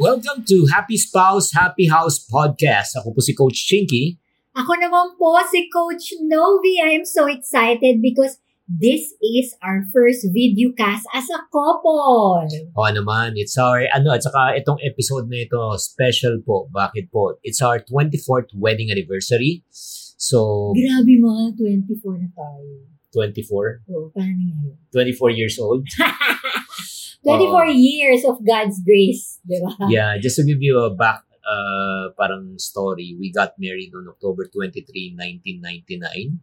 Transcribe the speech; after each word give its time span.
Welcome 0.00 0.48
to 0.48 0.64
Happy 0.72 0.96
Spouse, 0.96 1.52
Happy 1.52 1.84
House 1.84 2.24
Podcast. 2.24 2.96
Ako 2.96 3.12
po 3.12 3.20
si 3.20 3.36
Coach 3.36 3.68
Chinky. 3.68 4.16
Ako 4.56 4.72
naman 4.80 5.12
po 5.20 5.36
si 5.44 5.68
Coach 5.68 6.16
Novi. 6.24 6.80
I 6.80 6.96
am 6.96 7.04
so 7.04 7.28
excited 7.28 8.00
because 8.00 8.40
this 8.64 9.12
is 9.20 9.52
our 9.60 9.84
first 9.92 10.24
video 10.32 10.72
cast 10.72 11.04
as 11.12 11.28
a 11.28 11.44
couple. 11.52 12.48
O 12.48 12.80
naman, 12.88 13.36
it's 13.36 13.60
our, 13.60 13.84
ano, 13.92 14.16
at 14.16 14.24
saka 14.24 14.56
itong 14.56 14.80
episode 14.80 15.28
na 15.28 15.44
ito, 15.44 15.60
special 15.76 16.40
po. 16.48 16.72
Bakit 16.72 17.12
po? 17.12 17.36
It's 17.44 17.60
our 17.60 17.84
24th 17.84 18.56
wedding 18.56 18.88
anniversary. 18.88 19.68
So, 20.16 20.72
Grabe 20.72 21.12
mga 21.20 21.60
24 21.60 22.24
na 22.24 22.28
tayo. 22.32 22.88
24, 23.12 23.84
So, 23.84 24.08
paano 24.16 24.32
nangyari? 24.32 24.80
24 25.12 25.36
years 25.36 25.60
old. 25.60 25.84
24 27.24 27.66
years 27.76 28.24
of 28.24 28.40
God's 28.46 28.80
grace, 28.80 29.38
di 29.44 29.60
ba? 29.60 29.76
Yeah, 29.92 30.16
just 30.16 30.40
to 30.40 30.44
give 30.44 30.62
you 30.64 30.80
a 30.80 30.88
back, 30.94 31.24
uh, 31.44 32.12
parang 32.16 32.56
story, 32.56 33.16
we 33.18 33.28
got 33.32 33.56
married 33.60 33.92
on 33.92 34.08
October 34.08 34.48
23, 34.48 35.16
1999. 35.16 36.40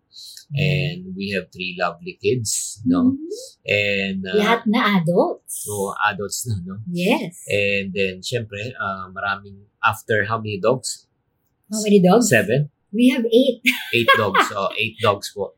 And 0.55 1.11
we 1.11 1.35
have 1.35 1.51
three 1.51 1.75
lovely 1.75 2.15
kids, 2.23 2.79
no? 2.87 3.11
Mhm. 3.11 3.27
And, 3.67 4.19
uh, 4.23 4.39
Lahat 4.39 4.63
na 4.63 4.95
adults. 4.95 5.67
so, 5.67 5.91
adults 6.07 6.47
na, 6.47 6.55
no? 6.63 6.79
Yes. 6.87 7.43
And 7.51 7.91
then, 7.91 8.23
syempre, 8.23 8.71
uh, 8.79 9.11
maraming, 9.11 9.67
after 9.83 10.23
how 10.23 10.39
many 10.39 10.55
dogs? 10.55 11.03
How 11.67 11.83
many 11.83 11.99
dogs? 11.99 12.31
Seven? 12.31 12.71
We 12.95 13.11
have 13.11 13.27
eight. 13.27 13.59
Eight 13.91 14.07
dogs. 14.15 14.47
oh, 14.55 14.71
eight 14.79 14.95
dogs 15.03 15.35
po. 15.35 15.51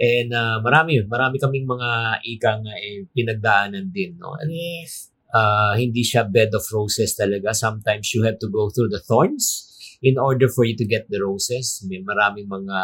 And 0.00 0.32
uh, 0.32 0.64
marami, 0.64 1.04
marami 1.04 1.36
kaming 1.36 1.68
mga 1.68 2.24
ikang 2.24 2.64
eh, 2.64 3.04
pinagdaanan 3.12 3.92
din. 3.92 4.16
No? 4.16 4.32
And, 4.40 4.48
Yes. 4.48 5.12
uh, 5.28 5.76
hindi 5.76 6.00
siya 6.00 6.24
bed 6.24 6.56
of 6.56 6.64
roses 6.72 7.12
talaga. 7.12 7.52
Sometimes 7.52 8.08
you 8.16 8.24
have 8.24 8.40
to 8.40 8.48
go 8.48 8.72
through 8.72 8.88
the 8.88 9.04
thorns 9.04 9.68
in 10.00 10.16
order 10.16 10.48
for 10.48 10.64
you 10.64 10.72
to 10.72 10.88
get 10.88 11.04
the 11.12 11.20
roses. 11.20 11.84
May 11.84 12.00
maraming 12.00 12.48
mga 12.48 12.78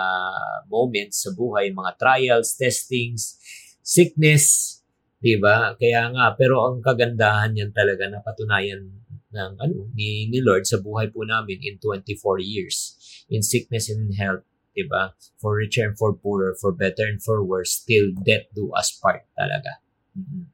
moments 0.68 1.24
sa 1.24 1.32
buhay, 1.32 1.72
mga 1.72 1.96
trials, 1.96 2.52
testings, 2.52 3.40
sickness, 3.80 4.76
di 5.16 5.40
ba? 5.40 5.72
Kaya 5.80 6.12
nga, 6.12 6.36
pero 6.36 6.68
ang 6.68 6.84
kagandahan 6.84 7.56
yan 7.56 7.72
talaga 7.72 8.12
na 8.12 8.20
patunayan 8.20 8.84
ng 9.32 9.52
ano 9.56 9.88
ni, 9.96 10.28
ni 10.28 10.44
Lord 10.44 10.68
sa 10.68 10.80
buhay 10.80 11.08
po 11.08 11.24
namin 11.24 11.60
in 11.64 11.80
24 11.80 12.40
years 12.44 12.96
in 13.28 13.42
sickness 13.42 13.90
and 13.90 14.10
in 14.10 14.12
health, 14.16 14.44
di 14.76 14.84
ba? 14.84 15.16
For 15.40 15.56
richer 15.56 15.88
and 15.88 15.96
for 15.96 16.12
poorer, 16.12 16.52
for 16.60 16.70
better 16.70 17.08
and 17.08 17.18
for 17.18 17.40
worse, 17.40 17.80
till 17.80 18.12
death 18.12 18.46
do 18.52 18.70
us 18.76 18.92
part 18.92 19.24
talaga. 19.32 19.80
Mhm. 20.12 20.52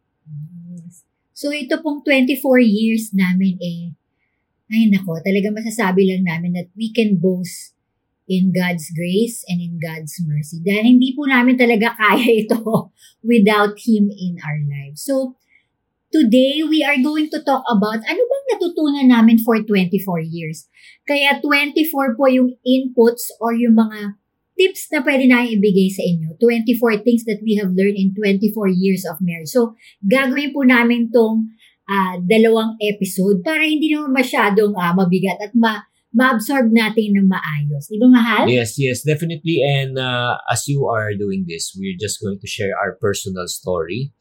Yes. 0.78 1.02
So 1.34 1.50
ito 1.50 1.82
pong 1.82 2.06
24 2.06 2.62
years 2.62 3.10
namin 3.10 3.58
eh, 3.58 3.90
ay 4.70 4.88
nako, 4.88 5.18
talaga 5.20 5.50
masasabi 5.50 6.06
lang 6.06 6.22
namin 6.22 6.54
that 6.54 6.70
we 6.78 6.94
can 6.94 7.18
boast 7.18 7.74
in 8.30 8.54
God's 8.54 8.88
grace 8.94 9.42
and 9.50 9.58
in 9.58 9.82
God's 9.82 10.16
mercy. 10.22 10.62
Dahil 10.62 10.96
hindi 10.96 11.12
po 11.12 11.26
namin 11.26 11.58
talaga 11.58 11.98
kaya 11.98 12.30
ito 12.46 12.94
without 13.20 13.74
Him 13.82 14.08
in 14.08 14.38
our 14.40 14.60
lives. 14.62 15.02
So, 15.02 15.36
today 16.12 16.60
we 16.62 16.84
are 16.84 17.00
going 17.00 17.32
to 17.32 17.40
talk 17.42 17.64
about 17.72 18.04
ano 18.04 18.20
bang 18.20 18.44
natutunan 18.54 19.08
namin 19.08 19.40
for 19.40 19.56
24 19.58 20.20
years. 20.22 20.68
Kaya 21.08 21.40
24 21.40 22.14
po 22.14 22.28
yung 22.28 22.54
inputs 22.62 23.32
or 23.40 23.56
yung 23.56 23.74
mga 23.74 24.20
tips 24.54 24.92
na 24.92 25.00
pwede 25.00 25.26
na 25.26 25.48
ibigay 25.48 25.88
sa 25.88 26.04
inyo. 26.04 26.36
24 26.38 27.02
things 27.02 27.24
that 27.24 27.40
we 27.40 27.56
have 27.56 27.72
learned 27.72 27.96
in 27.96 28.12
24 28.14 28.68
years 28.68 29.02
of 29.08 29.18
marriage. 29.24 29.50
So, 29.50 29.74
gagawin 30.04 30.52
po 30.52 30.62
namin 30.62 31.08
tong 31.08 31.56
ah, 31.88 32.20
dalawang 32.20 32.76
episode 32.78 33.40
para 33.40 33.64
hindi 33.64 33.90
naman 33.90 34.12
masyadong 34.12 34.76
ah, 34.76 34.92
mabigat 34.92 35.40
at 35.40 35.56
ma 35.56 35.88
ma-absorb 36.12 36.68
natin 36.68 37.16
ng 37.16 37.24
maayos. 37.24 37.88
Di 37.88 37.96
ba, 37.96 38.04
mahal? 38.04 38.44
Yes, 38.44 38.76
yes, 38.76 39.00
definitely. 39.00 39.64
And 39.64 39.96
uh, 39.96 40.36
as 40.44 40.68
you 40.68 40.84
are 40.84 41.16
doing 41.16 41.48
this, 41.48 41.72
we're 41.72 41.96
just 41.96 42.20
going 42.20 42.36
to 42.36 42.44
share 42.44 42.76
our 42.76 43.00
personal 43.00 43.48
story. 43.48 44.12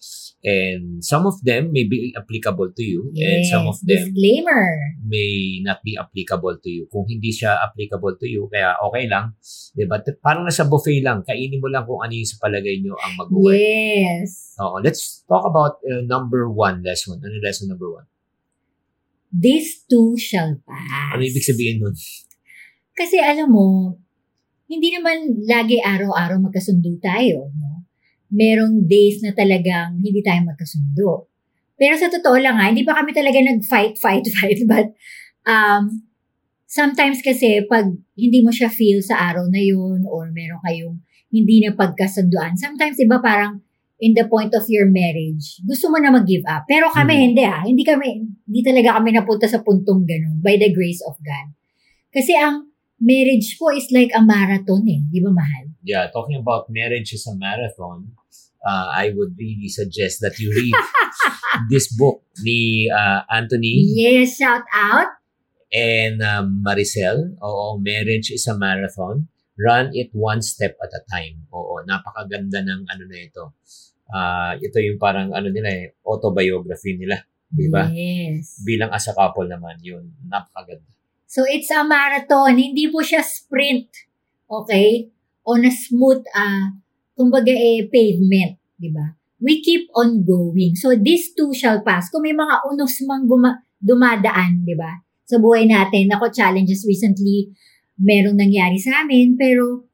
And 0.42 1.06
some 1.06 1.30
of 1.30 1.38
them 1.46 1.70
may 1.70 1.86
be 1.86 2.18
applicable 2.18 2.74
to 2.74 2.82
you, 2.82 3.14
and 3.14 3.46
some 3.46 3.70
of 3.70 3.78
them 3.86 4.10
Disclaimer. 4.10 4.98
may 5.06 5.62
not 5.62 5.86
be 5.86 5.94
applicable 5.94 6.58
to 6.58 6.70
you. 6.70 6.90
Kung 6.90 7.06
hindi 7.06 7.30
siya 7.30 7.62
applicable 7.62 8.18
to 8.18 8.26
you, 8.26 8.50
kaya 8.50 8.74
okay 8.82 9.06
lang. 9.06 9.38
Diba? 9.78 10.02
Parang 10.18 10.50
nasa 10.50 10.66
buffet 10.66 11.06
lang. 11.06 11.22
Kainin 11.22 11.62
mo 11.62 11.70
lang 11.70 11.86
kung 11.86 12.02
ano 12.02 12.10
yung 12.18 12.26
sa 12.26 12.42
palagay 12.42 12.82
nyo 12.82 12.98
ang 12.98 13.22
mag-work. 13.22 13.54
Yes. 13.54 14.58
Oo, 14.58 14.82
let's 14.82 15.22
talk 15.30 15.46
about 15.46 15.78
uh, 15.86 16.02
number 16.10 16.50
one 16.50 16.82
lesson. 16.82 17.22
Ano 17.22 17.38
lesson 17.38 17.70
number 17.70 17.94
one? 17.94 18.10
This 19.30 19.86
too 19.86 20.18
shall 20.18 20.58
pass. 20.66 21.16
Ano 21.16 21.22
ibig 21.22 21.46
sabihin 21.46 21.86
nun? 21.86 21.94
Kasi 22.98 23.22
alam 23.22 23.48
mo, 23.48 23.96
hindi 24.68 24.92
naman 24.92 25.46
lagi 25.48 25.80
araw-araw 25.80 26.42
magkasundo 26.50 26.98
tayo. 26.98 27.48
No? 27.56 27.71
Merong 28.32 28.88
days 28.88 29.20
na 29.22 29.36
talagang 29.36 30.00
hindi 30.00 30.24
tayo 30.24 30.42
magkasundo. 30.48 31.28
Pero 31.76 31.98
sa 32.00 32.08
totoo 32.08 32.38
lang 32.40 32.56
ha, 32.56 32.72
hindi 32.72 32.88
pa 32.88 32.96
kami 32.96 33.12
talaga 33.12 33.42
nag-fight, 33.44 34.00
fight, 34.00 34.26
fight. 34.40 34.60
But 34.66 34.96
um, 35.44 36.08
sometimes 36.64 37.20
kasi 37.20 37.68
pag 37.68 37.92
hindi 38.16 38.40
mo 38.40 38.56
siya 38.56 38.72
feel 38.72 39.04
sa 39.04 39.20
araw 39.32 39.52
na 39.52 39.60
yun 39.60 40.08
or 40.08 40.32
meron 40.32 40.64
kayong 40.64 41.04
hindi 41.32 41.64
na 41.64 41.76
pagkasunduan, 41.76 42.56
sometimes 42.56 43.00
iba 43.00 43.20
parang 43.20 43.60
in 44.02 44.18
the 44.18 44.26
point 44.26 44.52
of 44.58 44.66
your 44.68 44.90
marriage, 44.90 45.62
gusto 45.62 45.88
mo 45.92 46.02
na 46.02 46.10
mag-give 46.10 46.42
up. 46.50 46.66
Pero 46.66 46.90
kami 46.90 47.14
Hmm. 47.14 47.24
hindi 47.32 47.44
ah. 47.46 47.62
Hindi 47.62 47.84
kami, 47.86 48.08
hindi 48.50 48.62
talaga 48.66 48.98
kami 48.98 49.14
napunta 49.14 49.46
sa 49.46 49.62
puntong 49.62 50.10
ganun 50.10 50.42
by 50.42 50.58
the 50.58 50.74
grace 50.74 51.04
of 51.06 51.16
God. 51.22 51.54
Kasi 52.10 52.34
ang 52.34 52.74
marriage 52.98 53.56
po 53.62 53.70
is 53.70 53.88
like 53.94 54.10
a 54.14 54.22
marathon 54.22 54.86
eh. 54.90 55.06
Di 55.06 55.22
ba 55.22 55.30
mahal? 55.30 55.70
Yeah, 55.86 56.10
talking 56.10 56.38
about 56.38 56.70
marriage 56.74 57.14
is 57.14 57.26
a 57.30 57.38
marathon, 57.38 58.18
uh, 58.62 58.88
I 58.94 59.12
would 59.14 59.36
really 59.38 59.70
suggest 59.70 60.22
that 60.22 60.38
you 60.40 60.50
read 60.52 60.76
this 61.72 61.90
book 61.94 62.22
ni 62.42 62.88
uh, 62.88 63.26
Anthony 63.28 63.86
Yes, 63.98 64.38
shout 64.38 64.66
out. 64.72 65.18
and 65.72 66.20
um, 66.20 66.60
Maricel. 66.60 67.36
Oo, 67.40 67.80
marriage 67.80 68.32
is 68.36 68.44
a 68.48 68.56
marathon. 68.56 69.28
Run 69.56 69.96
it 69.96 70.12
one 70.12 70.44
step 70.44 70.76
at 70.84 70.92
a 70.92 71.02
time. 71.08 71.48
Oo, 71.56 71.80
napakaganda 71.88 72.60
ng 72.60 72.88
ano 72.88 73.04
na 73.08 73.18
ito. 73.18 73.56
Ah, 74.12 74.60
ito 74.60 74.76
yung 74.84 75.00
parang 75.00 75.32
ano 75.32 75.48
nila 75.48 75.72
eh, 75.72 75.96
autobiography 76.04 77.00
nila. 77.00 77.24
Di 77.48 77.72
ba? 77.72 77.88
Yes. 77.88 78.60
Bilang 78.64 78.92
as 78.92 79.08
a 79.08 79.16
couple 79.16 79.48
naman, 79.48 79.80
yun. 79.80 80.12
Napakaganda. 80.28 80.88
So 81.24 81.48
it's 81.48 81.72
a 81.72 81.88
marathon, 81.88 82.60
hindi 82.60 82.92
po 82.92 83.00
siya 83.00 83.24
sprint. 83.24 83.88
Okay? 84.52 85.08
On 85.48 85.64
a 85.64 85.72
smooth, 85.72 86.28
ah, 86.36 86.76
kumbaga 87.16 87.56
eh, 87.56 87.88
pavement, 87.88 88.60
di 88.82 88.90
ba? 88.90 89.06
We 89.38 89.62
keep 89.62 89.90
on 89.94 90.26
going. 90.26 90.74
So 90.74 90.98
this 90.98 91.34
too 91.34 91.54
shall 91.54 91.82
pass. 91.82 92.10
Kung 92.10 92.26
may 92.26 92.34
mga 92.34 92.66
unos 92.66 92.98
mang 93.06 93.26
guma- 93.26 93.62
dumadaan, 93.78 94.66
di 94.66 94.74
ba? 94.74 94.90
Sa 95.26 95.38
buhay 95.38 95.66
natin, 95.66 96.10
ako 96.10 96.30
challenges 96.30 96.82
recently, 96.84 97.54
merong 97.98 98.38
nangyari 98.38 98.82
sa 98.82 99.06
amin, 99.06 99.38
pero 99.38 99.86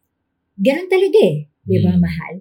ganun 0.56 0.88
talaga 0.88 1.20
eh. 1.20 1.52
Di 1.64 1.78
ba, 1.84 1.92
Mm. 1.96 2.00
mahal? 2.00 2.36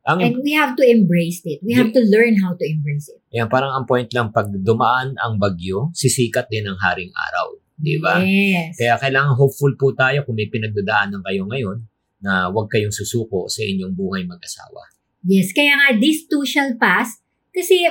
Ang, 0.00 0.18
And 0.24 0.34
we 0.40 0.56
have 0.56 0.74
to 0.74 0.82
embrace 0.82 1.44
it. 1.44 1.60
We 1.60 1.76
have 1.76 1.92
to 1.92 2.00
learn 2.00 2.40
how 2.40 2.56
to 2.56 2.64
embrace 2.64 3.10
it. 3.12 3.20
yan, 3.30 3.46
parang 3.46 3.70
ang 3.70 3.84
point 3.84 4.08
lang, 4.10 4.32
pag 4.32 4.48
dumaan 4.48 5.14
ang 5.20 5.36
bagyo, 5.36 5.92
sisikat 5.92 6.48
din 6.48 6.66
ang 6.66 6.78
haring 6.80 7.12
araw. 7.12 7.54
Di 7.76 8.00
ba? 8.00 8.18
Yes. 8.18 8.74
Kaya 8.76 8.96
kailangan 8.98 9.36
hopeful 9.36 9.72
po 9.76 9.92
tayo 9.92 10.24
kung 10.24 10.34
may 10.34 10.48
pinagdadaanan 10.48 11.22
kayo 11.22 11.46
ngayon 11.46 11.78
na 12.20 12.48
huwag 12.48 12.68
kayong 12.68 12.92
susuko 12.92 13.46
sa 13.46 13.64
inyong 13.64 13.94
buhay 13.94 14.24
mag-asawa. 14.24 14.82
Yes, 15.24 15.52
kaya 15.52 15.76
nga 15.76 15.88
this 16.00 16.24
too 16.24 16.44
shall 16.48 16.72
pass 16.80 17.20
kasi 17.52 17.84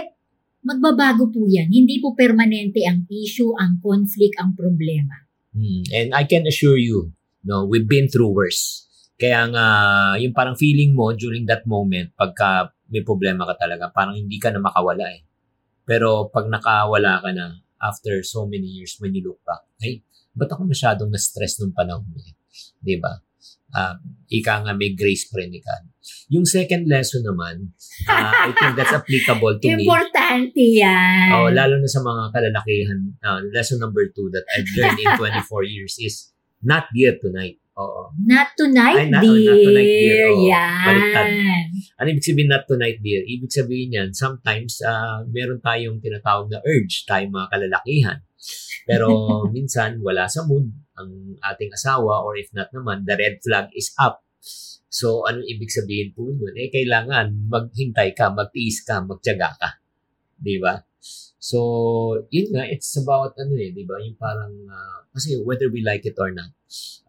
magbabago 0.66 1.30
po 1.30 1.46
yan. 1.46 1.70
Hindi 1.70 2.02
po 2.02 2.18
permanente 2.18 2.84
ang 2.84 3.06
issue, 3.08 3.54
ang 3.56 3.80
conflict, 3.80 4.36
ang 4.42 4.58
problema. 4.58 5.16
Hmm. 5.54 5.84
And 5.94 6.08
I 6.14 6.26
can 6.26 6.46
assure 6.46 6.78
you, 6.78 7.14
no, 7.46 7.66
we've 7.66 7.88
been 7.88 8.10
through 8.12 8.34
worse. 8.34 8.86
Kaya 9.20 9.52
nga, 9.52 9.68
yung 10.16 10.32
parang 10.32 10.56
feeling 10.56 10.96
mo 10.96 11.12
during 11.12 11.44
that 11.52 11.68
moment, 11.68 12.16
pagka 12.16 12.72
may 12.88 13.04
problema 13.04 13.44
ka 13.52 13.68
talaga. 13.68 13.92
Parang 13.92 14.16
hindi 14.16 14.40
ka 14.40 14.50
na 14.50 14.64
makawala 14.64 15.12
eh. 15.12 15.22
Pero 15.84 16.32
pag 16.32 16.48
nakawala 16.48 17.20
ka 17.20 17.30
na, 17.36 17.60
after 17.80 18.20
so 18.24 18.48
many 18.48 18.68
years, 18.80 18.96
when 19.00 19.16
you 19.16 19.24
look 19.24 19.40
back, 19.44 19.64
ay, 19.84 20.04
ba't 20.36 20.52
ako 20.52 20.68
masyadong 20.68 21.12
na-stress 21.12 21.60
nung 21.60 21.76
panahon 21.76 22.08
eh? 22.20 22.36
Di 22.80 22.96
ba? 23.00 23.12
Uh, 23.70 23.94
ika 24.34 24.66
nga 24.66 24.74
may 24.74 24.98
grace 24.98 25.30
pa 25.30 25.38
rin 25.38 25.54
ika. 25.54 25.86
Yung 26.34 26.42
second 26.42 26.90
lesson 26.90 27.22
naman, 27.22 27.70
uh, 28.10 28.50
I 28.50 28.54
think 28.54 28.74
that's 28.74 28.94
applicable 28.94 29.62
to 29.62 29.68
me. 29.78 29.86
Importante 29.86 30.58
yan. 30.58 31.30
Oh, 31.38 31.50
lalo 31.54 31.78
na 31.78 31.86
sa 31.86 32.02
mga 32.02 32.34
kalalakihan. 32.34 33.00
Uh, 33.22 33.46
lesson 33.54 33.78
number 33.78 34.10
two 34.10 34.30
that 34.34 34.42
I've 34.50 34.66
learned 34.74 34.98
in 34.98 35.10
24 35.46 35.70
years 35.70 36.02
is 36.02 36.34
not 36.66 36.90
dear 36.94 37.14
tonight. 37.22 37.62
Oo. 37.78 38.12
Not 38.26 38.58
tonight, 38.58 39.06
Ay, 39.06 39.14
not- 39.14 39.22
dear. 39.24 39.48
not 39.48 39.62
tonight, 39.64 39.94
dear. 40.02 40.28
Oo, 40.34 40.44
Yan. 40.50 40.84
baliktad. 40.84 41.28
Ano 41.96 42.08
ibig 42.10 42.26
sabihin 42.26 42.50
not 42.50 42.66
tonight, 42.66 42.98
dear? 43.00 43.22
Ibig 43.24 43.52
sabihin 43.54 43.90
yan, 43.96 44.10
sometimes 44.12 44.82
uh, 44.82 45.24
meron 45.30 45.62
tayong 45.62 46.02
tinatawag 46.02 46.50
na 46.50 46.60
urge 46.66 47.06
tayong 47.06 47.32
mga 47.32 47.48
kalalakihan. 47.54 48.18
Pero 48.84 49.08
minsan, 49.56 50.02
wala 50.02 50.26
sa 50.26 50.44
mood 50.44 50.68
ang 51.00 51.40
ating 51.40 51.72
asawa 51.72 52.22
or 52.22 52.36
if 52.36 52.52
not 52.52 52.68
naman, 52.76 53.08
the 53.08 53.16
red 53.16 53.40
flag 53.40 53.72
is 53.72 53.96
up. 53.96 54.20
So, 54.90 55.24
ano 55.24 55.46
ibig 55.46 55.72
sabihin 55.72 56.12
po 56.12 56.28
nun? 56.28 56.58
Eh, 56.58 56.68
kailangan 56.74 57.48
maghintay 57.48 58.18
ka, 58.18 58.34
magtiis 58.34 58.84
ka, 58.84 59.00
magtiyaga 59.06 59.56
ka. 59.56 59.70
Di 60.36 60.60
ba? 60.60 60.82
So, 61.40 62.28
yun 62.36 62.52
nga, 62.52 62.68
it's 62.68 62.92
about 63.00 63.38
ano 63.40 63.56
eh, 63.56 63.72
di 63.72 63.88
ba? 63.88 63.96
Yung 64.04 64.20
parang, 64.20 64.54
ah, 64.68 65.08
kasi 65.16 65.40
whether 65.40 65.72
we 65.72 65.80
like 65.80 66.04
it 66.04 66.20
or 66.20 66.36
not, 66.36 66.52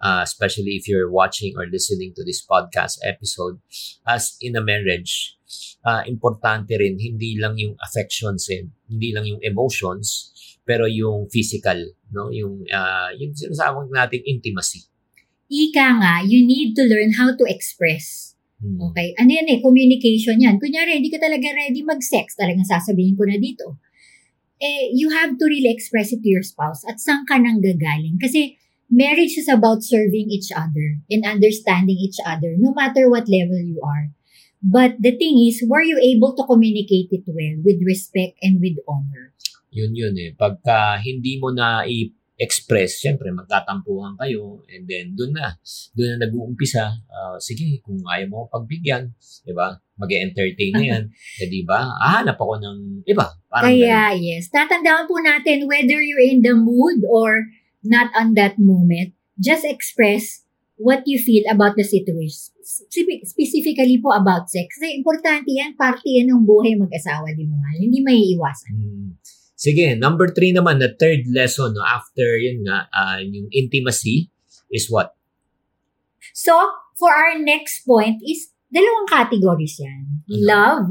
uh, 0.00 0.22
especially 0.22 0.78
if 0.78 0.88
you're 0.88 1.10
watching 1.10 1.56
or 1.58 1.66
listening 1.66 2.14
to 2.14 2.22
this 2.24 2.40
podcast 2.44 3.02
episode, 3.02 3.58
as 4.06 4.36
in 4.40 4.56
a 4.56 4.62
marriage, 4.62 5.36
uh, 5.84 6.06
importante 6.06 6.72
rin, 6.78 6.96
hindi 6.96 7.36
lang 7.36 7.58
yung 7.58 7.76
affections 7.82 8.48
eh, 8.48 8.64
hindi 8.88 9.10
lang 9.12 9.26
yung 9.26 9.42
emotions, 9.42 10.32
pero 10.64 10.86
yung 10.86 11.26
physical, 11.32 11.78
no? 12.12 12.30
Yung, 12.30 12.64
uh, 12.68 13.10
yung 13.16 13.32
sinasabang 13.34 13.90
nating 13.90 14.24
intimacy. 14.26 14.86
Ika 15.50 15.86
nga, 15.98 16.14
you 16.22 16.46
need 16.46 16.78
to 16.78 16.86
learn 16.86 17.10
how 17.18 17.34
to 17.34 17.44
express. 17.50 18.38
Hmm. 18.60 18.92
Okay? 18.92 19.16
Ano 19.18 19.30
yan 19.32 19.48
eh, 19.50 19.58
communication 19.58 20.38
yan. 20.38 20.60
Kunyari, 20.60 21.00
hindi 21.00 21.10
ka 21.10 21.18
talaga 21.18 21.50
ready 21.50 21.82
mag-sex, 21.82 22.38
talagang 22.38 22.68
sasabihin 22.68 23.16
ko 23.16 23.26
na 23.26 23.40
dito. 23.40 23.80
Eh, 24.60 24.92
you 24.92 25.08
have 25.08 25.40
to 25.40 25.44
really 25.48 25.72
express 25.72 26.12
it 26.12 26.20
to 26.20 26.28
your 26.28 26.44
spouse 26.44 26.84
at 26.84 27.00
saan 27.00 27.24
ka 27.24 27.40
nang 27.40 27.64
gagaling. 27.64 28.20
Kasi 28.20 28.60
marriage 28.92 29.40
is 29.40 29.48
about 29.48 29.80
serving 29.80 30.28
each 30.28 30.52
other 30.52 31.00
and 31.08 31.24
understanding 31.24 31.96
each 31.96 32.20
other 32.28 32.58
no 32.60 32.76
matter 32.76 33.08
what 33.08 33.24
level 33.30 33.56
you 33.56 33.80
are. 33.80 34.12
But 34.60 35.00
the 35.00 35.16
thing 35.16 35.40
is, 35.40 35.64
were 35.64 35.80
you 35.80 35.96
able 35.96 36.36
to 36.36 36.44
communicate 36.44 37.08
it 37.08 37.24
well 37.24 37.56
with 37.64 37.80
respect 37.80 38.36
and 38.44 38.60
with 38.60 38.76
honor? 38.84 39.32
Yun 39.70 39.94
yun 39.94 40.14
eh. 40.18 40.30
Pagka 40.34 40.98
hindi 40.98 41.38
mo 41.38 41.54
na 41.54 41.86
i-express, 41.86 42.98
syempre 42.98 43.30
magtatampuhan 43.30 44.18
kayo 44.18 44.66
and 44.66 44.86
then 44.90 45.14
doon 45.14 45.38
na, 45.38 45.54
doon 45.94 46.18
na 46.18 46.26
nag-uumpisa. 46.26 46.90
Ah, 47.06 47.38
sige, 47.38 47.78
kung 47.82 48.02
ayaw 48.02 48.26
mo 48.26 48.38
pagbigyan, 48.50 49.14
di 49.46 49.54
ba? 49.54 49.74
Mag-entertain 49.94 50.74
na 50.74 50.82
yan. 50.82 51.02
eh, 51.42 51.48
di 51.48 51.62
ba? 51.62 51.86
Hahanap 51.86 52.38
ako 52.38 52.54
ng 52.58 52.78
iba. 53.06 53.26
Parang 53.46 53.70
ganun. 53.70 53.78
Kaya 53.78 54.02
yes, 54.18 54.50
tatandaan 54.50 55.06
po 55.06 55.22
natin 55.22 55.70
whether 55.70 56.02
you're 56.02 56.22
in 56.22 56.42
the 56.42 56.58
mood 56.58 57.06
or 57.06 57.46
not 57.86 58.10
on 58.18 58.34
that 58.34 58.58
moment, 58.58 59.14
just 59.40 59.64
express 59.64 60.44
what 60.80 61.04
you 61.04 61.20
feel 61.20 61.44
about 61.52 61.76
the 61.76 61.84
situation. 61.84 62.56
Spe- 62.64 63.24
Specifically 63.28 64.00
po 64.00 64.16
about 64.16 64.48
sex. 64.48 64.80
Kasi 64.80 64.96
importante 64.96 65.52
yan, 65.52 65.76
party 65.76 66.20
yan 66.20 66.32
ng 66.32 66.48
buhay 66.48 66.76
mag-asawa, 66.80 67.36
di 67.36 67.44
mo 67.44 67.60
mahal. 67.60 67.78
Hindi 67.78 68.00
may 68.00 68.18
iwasan. 68.36 68.72
Hmm. 68.72 69.10
Sige, 69.60 69.92
number 69.92 70.32
three 70.32 70.56
naman, 70.56 70.80
the 70.80 70.96
third 70.96 71.28
lesson, 71.28 71.76
no, 71.76 71.84
after 71.84 72.40
yun 72.40 72.64
nga, 72.64 72.88
ah, 72.96 73.20
yung 73.20 73.52
intimacy 73.52 74.32
is 74.72 74.88
what? 74.88 75.12
So, 76.32 76.56
for 76.96 77.12
our 77.12 77.36
next 77.36 77.84
point 77.84 78.24
is, 78.24 78.56
dalawang 78.72 79.12
categories 79.12 79.76
yan. 79.76 80.24
Ano? 80.24 80.40
Love 80.48 80.86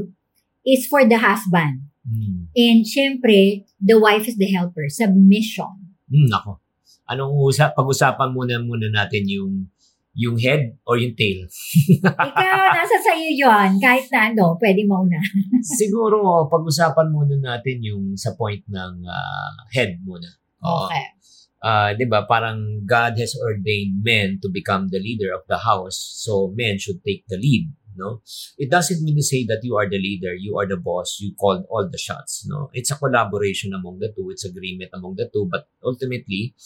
is 0.62 0.86
for 0.86 1.02
the 1.02 1.18
husband. 1.18 1.90
Hmm. 2.06 2.46
And 2.54 2.86
syempre, 2.86 3.66
the 3.82 3.98
wife 3.98 4.30
is 4.30 4.38
the 4.38 4.46
helper. 4.54 4.86
Submission. 4.86 5.98
Hmm, 6.06 6.30
nako. 6.30 6.62
Anong 7.10 7.42
usap, 7.42 7.74
pag-usapan 7.74 8.30
muna 8.30 8.62
muna 8.62 8.86
natin 8.86 9.26
yung 9.26 9.66
yung 10.14 10.36
head 10.38 10.74
or 10.86 10.98
yung 10.98 11.14
tail? 11.14 11.46
Ikaw, 12.02 12.60
nasa 12.74 12.96
sa'yo 12.98 13.30
yun. 13.30 13.78
Kahit 13.78 14.10
na 14.10 14.34
ano, 14.34 14.58
pwede 14.58 14.82
mauna. 14.86 15.18
Siguro, 15.80 16.46
pag-usapan 16.50 17.12
muna 17.14 17.38
natin 17.38 17.78
yung 17.82 18.18
sa 18.18 18.34
point 18.34 18.62
ng 18.66 18.94
ah, 19.06 19.54
head 19.70 20.02
muna. 20.02 20.26
Oo. 20.66 20.90
Okay. 20.90 21.20
Ah, 21.60 21.92
'di 21.92 22.08
ba? 22.08 22.24
Parang 22.24 22.88
God 22.88 23.20
has 23.20 23.36
ordained 23.36 24.00
men 24.00 24.40
to 24.40 24.48
become 24.48 24.88
the 24.88 24.96
leader 24.96 25.28
of 25.36 25.44
the 25.44 25.60
house, 25.60 26.00
so 26.00 26.48
men 26.56 26.80
should 26.80 27.04
take 27.04 27.28
the 27.28 27.36
lead, 27.36 27.68
no? 28.00 28.24
It 28.56 28.72
doesn't 28.72 29.04
mean 29.04 29.20
to 29.20 29.24
say 29.24 29.44
that 29.44 29.60
you 29.60 29.76
are 29.76 29.84
the 29.84 30.00
leader, 30.00 30.32
you 30.32 30.56
are 30.56 30.64
the 30.64 30.80
boss, 30.80 31.20
you 31.20 31.36
call 31.36 31.60
all 31.68 31.84
the 31.84 32.00
shots, 32.00 32.48
no? 32.48 32.72
It's 32.72 32.88
a 32.88 32.96
collaboration 32.96 33.76
among 33.76 34.00
the 34.00 34.08
two, 34.08 34.32
it's 34.32 34.48
agreement 34.48 34.88
among 34.96 35.20
the 35.20 35.28
two, 35.28 35.52
but 35.52 35.68
ultimately, 35.84 36.56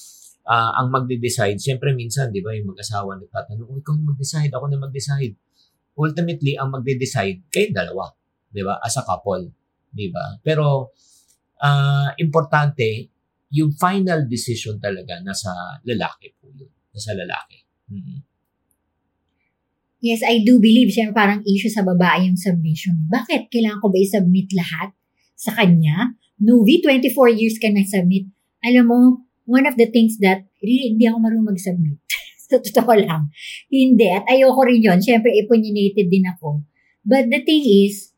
ah, 0.49 0.73
ang 0.81 0.93
magde-decide, 0.93 1.57
siyempre 1.61 1.93
minsan, 1.97 2.31
'di 2.33 2.41
ba, 2.45 2.53
yung 2.57 2.73
mag-asawa 2.77 3.17
nagtatanong, 3.21 3.67
"Oh, 3.69 3.79
ikaw 3.81 3.95
na 3.97 4.13
mag-decide, 4.13 4.53
ako 4.53 4.67
na 4.71 4.79
mag-decide." 4.81 5.35
Ultimately, 5.97 6.59
ang 6.59 6.75
magde-decide 6.75 7.47
kayong 7.53 7.75
dalawa, 7.77 8.11
'di 8.53 8.63
ba? 8.67 8.79
As 8.83 8.97
a 8.99 9.05
couple, 9.07 9.49
'di 9.95 10.09
ba? 10.13 10.39
Pero 10.45 10.93
ah 11.65 12.11
importante 12.19 13.09
yung 13.55 13.73
final 13.79 14.27
decision 14.27 14.77
talaga 14.83 15.23
nasa 15.23 15.55
lalaki 15.87 16.35
po 16.37 16.51
yun. 16.51 16.69
Nasa 16.91 17.15
lalaki. 17.15 17.59
Mhm. 17.95 18.19
Yes, 20.05 20.21
I 20.21 20.45
do 20.45 20.61
believe, 20.61 20.93
siyempre 20.93 21.17
parang 21.17 21.41
issue 21.49 21.73
sa 21.73 21.81
babae 21.81 22.29
yung 22.29 22.37
submission. 22.37 23.09
Bakit? 23.09 23.49
Kailangan 23.49 23.81
ko 23.81 23.89
ba 23.89 23.97
i-submit 23.97 24.53
lahat 24.53 24.93
sa 25.33 25.57
kanya? 25.57 26.13
Novi, 26.45 26.83
24 26.85 27.33
years 27.33 27.57
ka 27.57 27.73
na-submit. 27.73 28.29
Alam 28.61 28.85
mo, 28.85 29.01
one 29.45 29.69
of 29.69 29.77
the 29.77 29.89
things 29.89 30.21
that, 30.21 30.45
really, 30.61 30.93
hindi 30.93 31.09
ako 31.09 31.19
marunong 31.21 31.55
mag-submit. 31.55 32.01
sa 32.45 32.61
totoo 32.61 32.93
lang. 33.01 33.33
Hindi. 33.73 34.09
At 34.13 34.29
ayoko 34.29 34.69
rin 34.69 34.85
yun. 34.85 34.99
Siyempre, 35.01 35.33
opinionated 35.33 36.13
din 36.13 36.29
ako. 36.29 36.61
But 37.05 37.33
the 37.33 37.41
thing 37.41 37.65
is, 37.65 38.13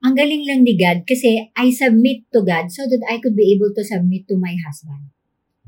ang 0.00 0.16
galing 0.16 0.48
lang 0.48 0.64
ni 0.64 0.76
God 0.80 1.04
kasi 1.04 1.52
I 1.52 1.72
submit 1.72 2.24
to 2.32 2.40
God 2.40 2.72
so 2.72 2.88
that 2.88 3.04
I 3.04 3.20
could 3.20 3.36
be 3.36 3.52
able 3.52 3.72
to 3.76 3.84
submit 3.84 4.24
to 4.32 4.36
my 4.40 4.56
husband 4.64 5.12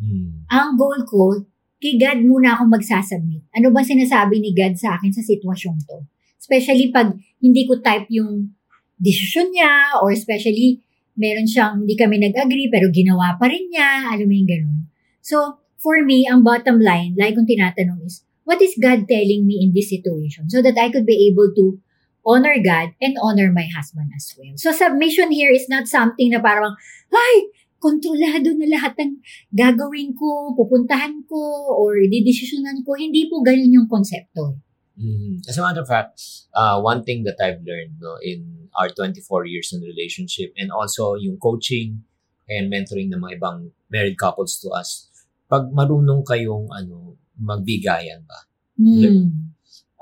Hmm. 0.03 0.43
ang 0.51 0.75
goal 0.75 0.99
ko, 1.07 1.47
kay 1.79 1.95
God 1.95 2.27
muna 2.27 2.59
ako 2.59 2.67
magsasubmit. 2.75 3.47
Ano 3.55 3.71
ba 3.71 3.87
sinasabi 3.87 4.43
ni 4.43 4.51
God 4.51 4.75
sa 4.75 4.99
akin 4.99 5.15
sa 5.15 5.23
sitwasyon 5.23 5.79
to? 5.87 6.03
Especially 6.43 6.91
pag 6.91 7.15
hindi 7.39 7.63
ko 7.71 7.79
type 7.79 8.11
yung 8.11 8.51
decision 8.99 9.51
niya 9.55 10.03
or 10.03 10.11
especially 10.11 10.83
meron 11.15 11.47
siyang 11.47 11.87
hindi 11.87 11.95
kami 11.95 12.19
nag-agree 12.19 12.67
pero 12.67 12.91
ginawa 12.91 13.39
pa 13.39 13.47
rin 13.47 13.71
niya. 13.71 14.11
Alam 14.11 14.27
mo 14.27 14.35
yung 14.35 14.51
ganun. 14.51 14.79
So, 15.23 15.63
for 15.79 16.03
me, 16.03 16.27
ang 16.27 16.43
bottom 16.43 16.83
line, 16.83 17.15
like 17.19 17.35
kung 17.39 17.47
tinatanong 17.47 18.05
is, 18.07 18.27
what 18.45 18.61
is 18.61 18.75
God 18.75 19.07
telling 19.07 19.47
me 19.47 19.63
in 19.63 19.71
this 19.71 19.91
situation 19.91 20.51
so 20.51 20.61
that 20.61 20.75
I 20.77 20.91
could 20.91 21.07
be 21.07 21.31
able 21.31 21.55
to 21.55 21.79
honor 22.27 22.59
God 22.63 22.95
and 23.03 23.19
honor 23.19 23.51
my 23.51 23.67
husband 23.67 24.11
as 24.15 24.35
well. 24.39 24.55
So, 24.59 24.71
submission 24.71 25.31
here 25.31 25.51
is 25.51 25.67
not 25.71 25.87
something 25.91 26.31
na 26.31 26.39
parang, 26.39 26.75
ay, 27.11 27.51
kontrolado 27.83 28.55
na 28.55 28.79
lahat 28.79 28.95
ng 28.95 29.19
gagawin 29.51 30.15
ko, 30.15 30.55
pupuntahan 30.55 31.27
ko, 31.27 31.75
or 31.75 31.99
didesisyonan 31.99 32.87
ko. 32.87 32.95
Hindi 32.95 33.27
po 33.27 33.43
ganun 33.43 33.75
yung 33.75 33.91
konsepto. 33.91 34.63
Mhm. 34.95 35.43
As 35.51 35.59
a 35.59 35.67
matter 35.67 35.83
of 35.83 35.91
fact, 35.91 36.47
uh, 36.55 36.79
one 36.79 37.03
thing 37.03 37.27
that 37.27 37.43
I've 37.43 37.67
learned 37.67 37.99
no, 37.99 38.23
in 38.23 38.71
our 38.79 38.89
24 38.89 39.51
years 39.51 39.75
in 39.75 39.83
relationship 39.83 40.55
and 40.55 40.71
also 40.71 41.19
yung 41.19 41.43
coaching 41.43 42.07
and 42.47 42.71
mentoring 42.71 43.11
ng 43.11 43.19
mga 43.19 43.43
ibang 43.43 43.75
married 43.91 44.15
couples 44.15 44.61
to 44.63 44.71
us, 44.71 45.11
pag 45.53 45.69
marunong 45.69 46.25
kayong 46.25 46.73
ano, 46.73 47.21
magbigayan 47.37 48.25
ba? 48.25 48.41
Hmm. 48.81 49.53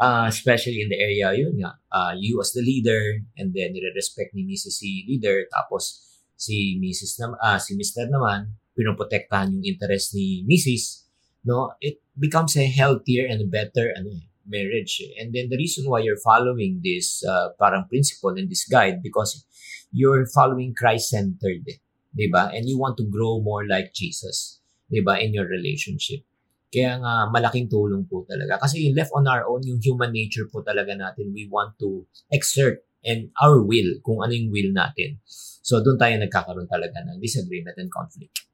uh, 0.01 0.27
especially 0.31 0.81
in 0.81 0.89
the 0.89 0.97
area, 0.97 1.35
yun 1.35 1.59
nga, 1.59 1.75
uh, 1.91 2.15
you 2.15 2.39
as 2.39 2.55
the 2.55 2.63
leader, 2.63 3.21
and 3.37 3.51
then 3.53 3.75
nire-respect 3.75 4.31
ni 4.33 4.47
Mrs. 4.47 4.79
si 4.79 5.05
leader, 5.11 5.45
tapos 5.51 6.07
si 6.39 6.79
Mrs. 6.81 7.21
na, 7.21 7.37
ah, 7.43 7.59
si 7.61 7.77
Mr. 7.77 8.09
naman, 8.09 8.57
pinoprotektahan 8.73 9.53
yung 9.59 9.67
interest 9.67 10.17
ni 10.17 10.47
Mrs. 10.49 11.05
No, 11.45 11.77
it 11.83 12.01
becomes 12.17 12.57
a 12.57 12.65
healthier 12.65 13.29
and 13.29 13.45
better 13.53 13.93
ano, 13.93 14.09
marriage. 14.49 15.05
eh. 15.05 15.21
And 15.21 15.33
then 15.37 15.53
the 15.53 15.61
reason 15.61 15.89
why 15.89 16.01
you're 16.01 16.21
following 16.21 16.81
this 16.81 17.21
uh, 17.25 17.53
parang 17.61 17.89
principle 17.89 18.37
and 18.37 18.49
this 18.49 18.65
guide 18.65 19.05
because 19.05 19.45
you're 19.93 20.25
following 20.33 20.73
Christ-centered, 20.73 21.65
eh, 21.69 21.81
'di 22.13 22.29
ba? 22.33 22.53
And 22.53 22.69
you 22.69 22.77
want 22.77 22.97
to 23.01 23.07
grow 23.09 23.41
more 23.41 23.65
like 23.65 23.93
Jesus, 23.93 24.60
'di 24.91 25.01
ba, 25.07 25.23
in 25.23 25.33
your 25.33 25.47
relationship. 25.47 26.27
Kaya 26.71 27.03
nga, 27.03 27.27
malaking 27.35 27.67
tulong 27.67 28.07
po 28.07 28.23
talaga. 28.31 28.63
Kasi 28.63 28.95
left 28.95 29.11
on 29.11 29.27
our 29.27 29.43
own, 29.43 29.67
yung 29.67 29.83
human 29.83 30.15
nature 30.15 30.47
po 30.47 30.63
talaga 30.63 30.95
natin, 30.95 31.35
we 31.35 31.51
want 31.51 31.75
to 31.83 32.07
exert 32.31 32.87
and 33.03 33.35
our 33.43 33.59
will, 33.59 33.99
kung 34.07 34.23
ano 34.23 34.31
yung 34.31 34.55
will 34.55 34.71
natin. 34.71 35.19
So, 35.61 35.83
doon 35.83 35.99
tayo 35.99 36.15
nagkakaroon 36.23 36.71
talaga 36.71 37.03
ng 37.11 37.19
disagreement 37.19 37.75
and 37.75 37.91
conflict. 37.91 38.47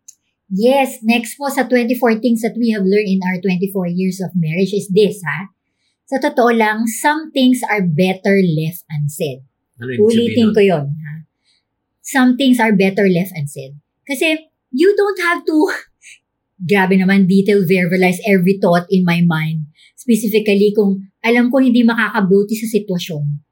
Yes, 0.48 1.02
next 1.02 1.36
po 1.36 1.50
sa 1.50 1.66
24 1.66 2.22
things 2.22 2.40
that 2.46 2.54
we 2.54 2.70
have 2.70 2.86
learned 2.86 3.10
in 3.10 3.20
our 3.26 3.36
24 3.42 3.90
years 3.90 4.22
of 4.22 4.30
marriage 4.32 4.72
is 4.72 4.86
this, 4.94 5.18
ha? 5.20 5.50
Sa 6.06 6.22
totoo 6.22 6.54
lang, 6.54 6.86
some 6.86 7.34
things 7.34 7.66
are 7.66 7.82
better 7.82 8.38
left 8.38 8.86
unsaid. 8.86 9.42
Ano 9.82 9.90
Ulitin 10.06 10.54
ko 10.54 10.62
yon 10.62 10.86
ha? 10.88 11.12
Some 12.00 12.38
things 12.38 12.62
are 12.62 12.70
better 12.70 13.10
left 13.10 13.34
unsaid. 13.34 13.74
Kasi 14.06 14.46
you 14.70 14.94
don't 14.94 15.20
have 15.26 15.42
to, 15.42 15.56
grabe 16.60 16.96
naman, 16.96 17.28
detail 17.28 17.64
verbalize 17.64 18.20
every 18.24 18.56
thought 18.56 18.88
in 18.88 19.04
my 19.04 19.20
mind. 19.24 19.68
Specifically 19.96 20.72
kung 20.72 21.12
alam 21.20 21.52
ko 21.52 21.60
hindi 21.60 21.84
makakabuti 21.84 22.56
sa 22.56 22.68
sitwasyon. 22.70 23.44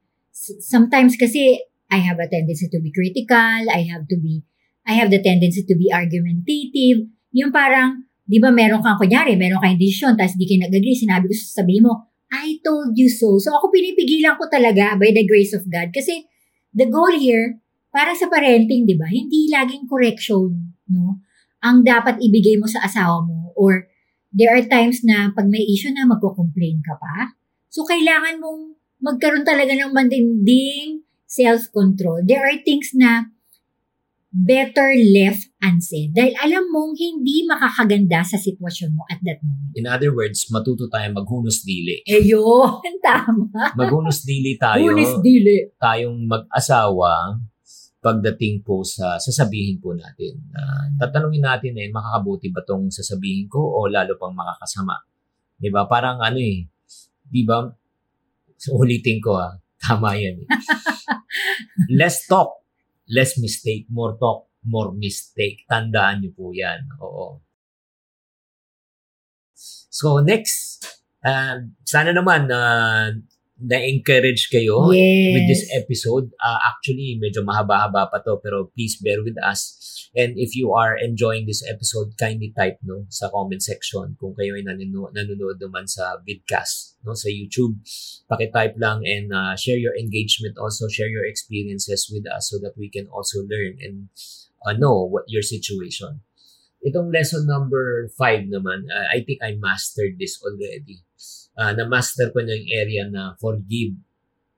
Sometimes 0.60 1.16
kasi 1.16 1.60
I 1.92 2.00
have 2.00 2.18
a 2.18 2.28
tendency 2.28 2.68
to 2.72 2.80
be 2.80 2.90
critical, 2.90 3.68
I 3.68 3.84
have 3.92 4.08
to 4.08 4.16
be, 4.16 4.42
I 4.88 4.96
have 4.98 5.12
the 5.12 5.20
tendency 5.20 5.64
to 5.64 5.74
be 5.76 5.92
argumentative. 5.92 7.06
Yung 7.34 7.52
parang, 7.52 8.08
di 8.24 8.40
ba 8.40 8.48
meron 8.48 8.80
kang, 8.80 8.96
kunyari, 8.96 9.36
meron 9.36 9.60
kang 9.60 9.76
decision, 9.76 10.16
tapos 10.16 10.36
di 10.40 10.48
kayo 10.48 10.64
nag-agree, 10.64 10.96
sinabi 10.96 11.28
ko 11.28 11.34
sa 11.36 11.62
sabihin 11.62 11.84
mo, 11.84 12.08
I 12.34 12.58
told 12.64 12.96
you 12.98 13.06
so. 13.06 13.38
So 13.38 13.54
ako 13.54 13.70
pinipigilan 13.70 14.34
ko 14.40 14.48
talaga 14.50 14.98
by 14.98 15.14
the 15.14 15.22
grace 15.28 15.54
of 15.54 15.62
God. 15.70 15.94
Kasi 15.94 16.26
the 16.74 16.90
goal 16.90 17.14
here, 17.14 17.62
para 17.94 18.10
sa 18.16 18.26
parenting, 18.26 18.88
di 18.88 18.98
ba, 18.98 19.06
hindi 19.06 19.52
laging 19.52 19.86
correction, 19.86 20.74
no? 20.90 21.22
Ang 21.64 21.80
dapat 21.80 22.20
ibigay 22.20 22.60
mo 22.60 22.68
sa 22.68 22.84
asawa 22.84 23.24
mo 23.24 23.56
or 23.56 23.88
there 24.28 24.52
are 24.52 24.60
times 24.68 25.00
na 25.00 25.32
pag 25.32 25.48
may 25.48 25.64
issue 25.64 25.90
na 25.90 26.04
magko-complain 26.04 26.84
ka 26.84 27.00
pa. 27.00 27.32
So 27.72 27.88
kailangan 27.88 28.38
mong 28.38 28.76
magkaroon 29.00 29.48
talaga 29.48 29.72
ng 29.72 29.90
mandinding 29.90 31.02
self-control. 31.24 32.28
There 32.28 32.44
are 32.44 32.60
things 32.62 32.92
na 32.92 33.32
better 34.34 34.90
left 35.14 35.46
unsaid. 35.62 36.10
Dahil 36.10 36.34
alam 36.42 36.66
mong 36.74 36.98
hindi 36.98 37.46
makakaganda 37.46 38.26
sa 38.26 38.34
sitwasyon 38.34 38.98
mo 38.98 39.06
at 39.06 39.22
that 39.22 39.38
moment. 39.46 39.70
In 39.78 39.86
other 39.86 40.10
words, 40.10 40.50
matuto 40.50 40.90
tayo 40.90 41.06
maghunos 41.14 41.62
dili. 41.62 42.02
Eh 42.02 42.18
yun, 42.26 42.82
tama. 43.06 43.46
Maghunos 43.78 44.26
dili 44.26 44.58
tayo, 44.58 44.90
Unis 44.90 45.22
dili. 45.22 45.70
tayong 45.78 46.26
mag-asawa 46.26 47.38
pagdating 48.04 48.60
po 48.60 48.84
sa 48.84 49.16
sasabihin 49.16 49.80
po 49.80 49.96
natin. 49.96 50.36
Ah, 50.52 50.84
tatanungin 51.00 51.40
natin 51.40 51.72
eh, 51.80 51.88
makakabuti 51.88 52.52
ba 52.52 52.60
tong 52.60 52.92
sasabihin 52.92 53.48
ko 53.48 53.64
o 53.64 53.88
lalo 53.88 54.20
pang 54.20 54.36
makakasama? 54.36 54.92
'Di 55.56 55.72
ba? 55.72 55.88
Parang 55.88 56.20
ano 56.20 56.36
eh, 56.36 56.68
'di 57.32 57.42
ba? 57.48 57.64
So, 58.60 58.76
ulitin 58.76 59.24
ko 59.24 59.40
ah, 59.40 59.56
tama 59.82 60.12
yan 60.20 60.44
eh. 60.44 60.48
less 62.00 62.28
talk, 62.28 62.60
less 63.08 63.40
mistake. 63.40 63.88
More 63.88 64.20
talk, 64.20 64.52
more 64.68 64.92
mistake. 64.92 65.64
Tandaan 65.64 66.20
niyo 66.20 66.30
po 66.36 66.52
yan. 66.52 66.84
Oo. 67.00 67.40
So, 69.88 70.20
next, 70.20 70.84
ah, 71.24 71.56
sana 71.88 72.12
naman 72.12 72.52
na 72.52 72.60
na-encourage 73.60 74.50
kayo 74.50 74.90
yes. 74.90 75.34
with 75.34 75.46
this 75.46 75.64
episode. 75.70 76.26
Uh, 76.42 76.58
actually, 76.66 77.18
medyo 77.22 77.46
mahaba-haba 77.46 78.10
pa 78.10 78.18
to, 78.22 78.42
pero 78.42 78.70
please 78.74 78.98
bear 78.98 79.22
with 79.22 79.38
us. 79.38 79.78
And 80.14 80.38
if 80.38 80.54
you 80.54 80.70
are 80.74 80.94
enjoying 80.94 81.46
this 81.46 81.62
episode, 81.66 82.14
kindly 82.14 82.54
type 82.54 82.78
no 82.86 83.06
sa 83.10 83.30
comment 83.34 83.58
section 83.58 84.14
kung 84.14 84.34
kayo 84.38 84.54
ay 84.54 84.62
nanonood, 84.62 85.10
nanonood 85.10 85.58
naman 85.58 85.90
sa 85.90 86.22
vidcast 86.22 87.02
no 87.02 87.18
sa 87.18 87.26
YouTube. 87.26 87.78
Paki-type 88.30 88.78
lang 88.78 89.02
and 89.02 89.34
uh, 89.34 89.58
share 89.58 89.78
your 89.78 89.94
engagement 89.98 90.54
also, 90.54 90.86
share 90.86 91.10
your 91.10 91.26
experiences 91.26 92.06
with 92.10 92.30
us 92.30 92.46
so 92.50 92.62
that 92.62 92.78
we 92.78 92.86
can 92.86 93.10
also 93.10 93.42
learn 93.42 93.74
and 93.82 94.06
uh, 94.62 94.74
know 94.74 95.02
what 95.02 95.26
your 95.26 95.42
situation. 95.42 96.22
Itong 96.84 97.10
lesson 97.10 97.48
number 97.48 98.12
5 98.12 98.52
naman, 98.52 98.92
uh, 98.92 99.08
I 99.08 99.24
think 99.24 99.40
I 99.40 99.56
mastered 99.56 100.20
this 100.20 100.36
already. 100.44 101.00
Uh, 101.54 101.72
na-master 101.78 102.34
ko 102.34 102.42
na 102.42 102.54
yung 102.54 102.70
area 102.70 103.02
na 103.06 103.38
forgive 103.38 103.94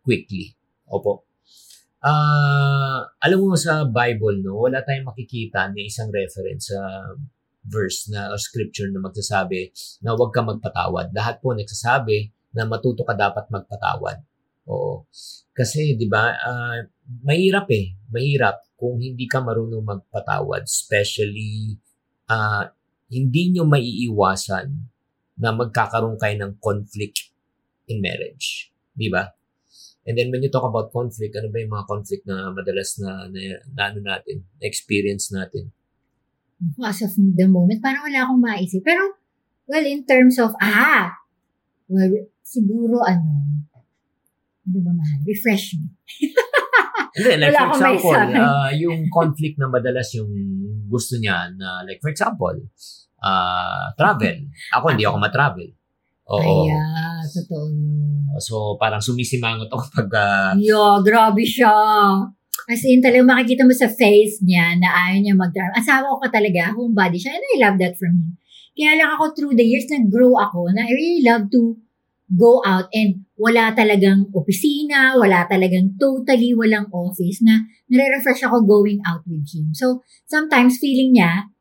quickly. 0.00 0.56
Opo. 0.88 1.26
Ah, 2.06 3.02
alam 3.18 3.42
mo 3.42 3.58
sa 3.58 3.82
Bible, 3.82 4.38
no, 4.38 4.62
wala 4.62 4.84
tayong 4.84 5.10
makikita 5.10 5.66
na 5.74 5.80
isang 5.82 6.06
reference 6.14 6.70
sa 6.70 7.10
verse 7.66 8.06
na 8.14 8.30
o 8.30 8.38
scripture 8.38 8.86
na 8.94 9.02
magsasabi 9.02 9.74
na 10.06 10.14
huwag 10.14 10.30
ka 10.30 10.46
magpatawad. 10.46 11.10
Lahat 11.10 11.42
po 11.42 11.50
nagsasabi 11.50 12.30
na 12.54 12.62
matuto 12.62 13.02
ka 13.02 13.12
dapat 13.18 13.50
magpatawad. 13.50 14.22
Oo. 14.70 15.04
Kasi, 15.50 15.98
di 15.98 16.06
ba, 16.06 16.30
ah, 16.30 16.78
mahirap 17.26 17.66
eh. 17.74 17.98
Mahirap 18.12 18.78
kung 18.78 19.02
hindi 19.02 19.26
ka 19.26 19.42
marunong 19.42 19.82
magpatawad. 19.82 20.62
Especially, 20.62 21.74
ah, 22.30 22.70
hindi 23.10 23.50
nyo 23.54 23.66
maiiwasan 23.66 24.66
na 25.36 25.52
magkakaroon 25.52 26.16
kayo 26.16 26.34
ng 26.40 26.52
conflict 26.60 27.32
in 27.88 28.00
marriage. 28.00 28.72
Di 28.96 29.12
ba? 29.12 29.36
And 30.06 30.14
then 30.14 30.30
when 30.30 30.40
you 30.40 30.50
talk 30.50 30.64
about 30.64 30.94
conflict, 30.94 31.34
ano 31.34 31.50
ba 31.50 31.58
yung 31.58 31.74
mga 31.74 31.86
conflict 31.90 32.24
na 32.30 32.54
madalas 32.54 32.94
na, 33.02 33.26
na, 33.26 33.58
na 33.74 33.82
ano 33.90 33.98
natin, 34.00 34.46
na 34.62 34.64
experience 34.64 35.34
natin? 35.34 35.74
As 36.80 37.02
of 37.02 37.12
the 37.18 37.44
moment, 37.50 37.82
parang 37.82 38.06
wala 38.06 38.22
akong 38.22 38.40
maisip. 38.40 38.80
Pero, 38.86 39.18
well, 39.66 39.84
in 39.84 40.06
terms 40.06 40.38
of, 40.38 40.54
ah, 40.62 41.10
well, 41.90 42.12
siguro 42.46 43.02
ano, 43.02 43.66
ano 44.62 44.78
ba 44.78 44.92
mahal? 44.94 45.20
Refreshment. 45.26 45.90
Hindi, 47.16 47.32
like 47.40 47.52
Wala 47.56 47.60
for 47.60 47.68
example, 47.72 48.20
uh, 48.36 48.70
yung 48.76 49.08
conflict 49.08 49.56
na 49.56 49.72
madalas 49.72 50.12
yung 50.14 50.30
gusto 50.86 51.16
niya 51.16 51.48
na 51.56 51.82
like 51.82 51.98
for 51.98 52.12
example, 52.12 52.52
uh, 53.26 53.90
travel. 53.98 54.36
Ako 54.78 54.94
hindi 54.94 55.02
ako 55.02 55.18
matravel. 55.18 55.70
Oo. 56.30 56.66
Ay, 56.66 56.74
ah, 56.74 57.22
totoo 57.26 57.66
yun. 57.70 58.26
So 58.38 58.78
parang 58.78 59.02
sumisimangot 59.02 59.70
ako 59.70 59.84
pag 59.90 60.10
uh, 60.14 60.50
Yo, 60.58 61.02
grabe 61.02 61.42
siya. 61.42 61.74
As 62.66 62.82
in, 62.82 62.98
talagang 62.98 63.30
makikita 63.30 63.62
mo 63.62 63.70
sa 63.70 63.86
face 63.86 64.42
niya 64.42 64.74
na 64.74 64.90
ayaw 64.90 65.22
niya 65.22 65.34
mag 65.38 65.54
Asawa 65.78 66.10
ko 66.10 66.18
ka 66.18 66.34
talaga, 66.34 66.74
homebody 66.74 67.14
siya, 67.14 67.38
and 67.38 67.44
I 67.46 67.56
love 67.62 67.78
that 67.78 67.94
from 67.94 68.18
him. 68.18 68.30
Kaya 68.74 68.98
lang 68.98 69.14
ako 69.14 69.24
through 69.38 69.54
the 69.54 69.62
years, 69.62 69.86
nag-grow 69.86 70.34
ako 70.34 70.74
na 70.74 70.82
I 70.82 70.90
really 70.90 71.22
love 71.22 71.46
to 71.54 71.78
go 72.26 72.58
out 72.66 72.90
and 72.90 73.22
wala 73.38 73.70
talagang 73.70 74.26
opisina, 74.34 75.14
wala 75.14 75.46
talagang 75.46 75.94
totally 75.94 76.58
walang 76.58 76.90
office 76.90 77.38
na 77.46 77.62
nare-refresh 77.86 78.42
ako 78.42 78.66
going 78.66 78.98
out 79.06 79.22
with 79.30 79.46
him. 79.46 79.70
So, 79.70 80.02
sometimes 80.26 80.82
feeling 80.82 81.14
niya, 81.14 81.54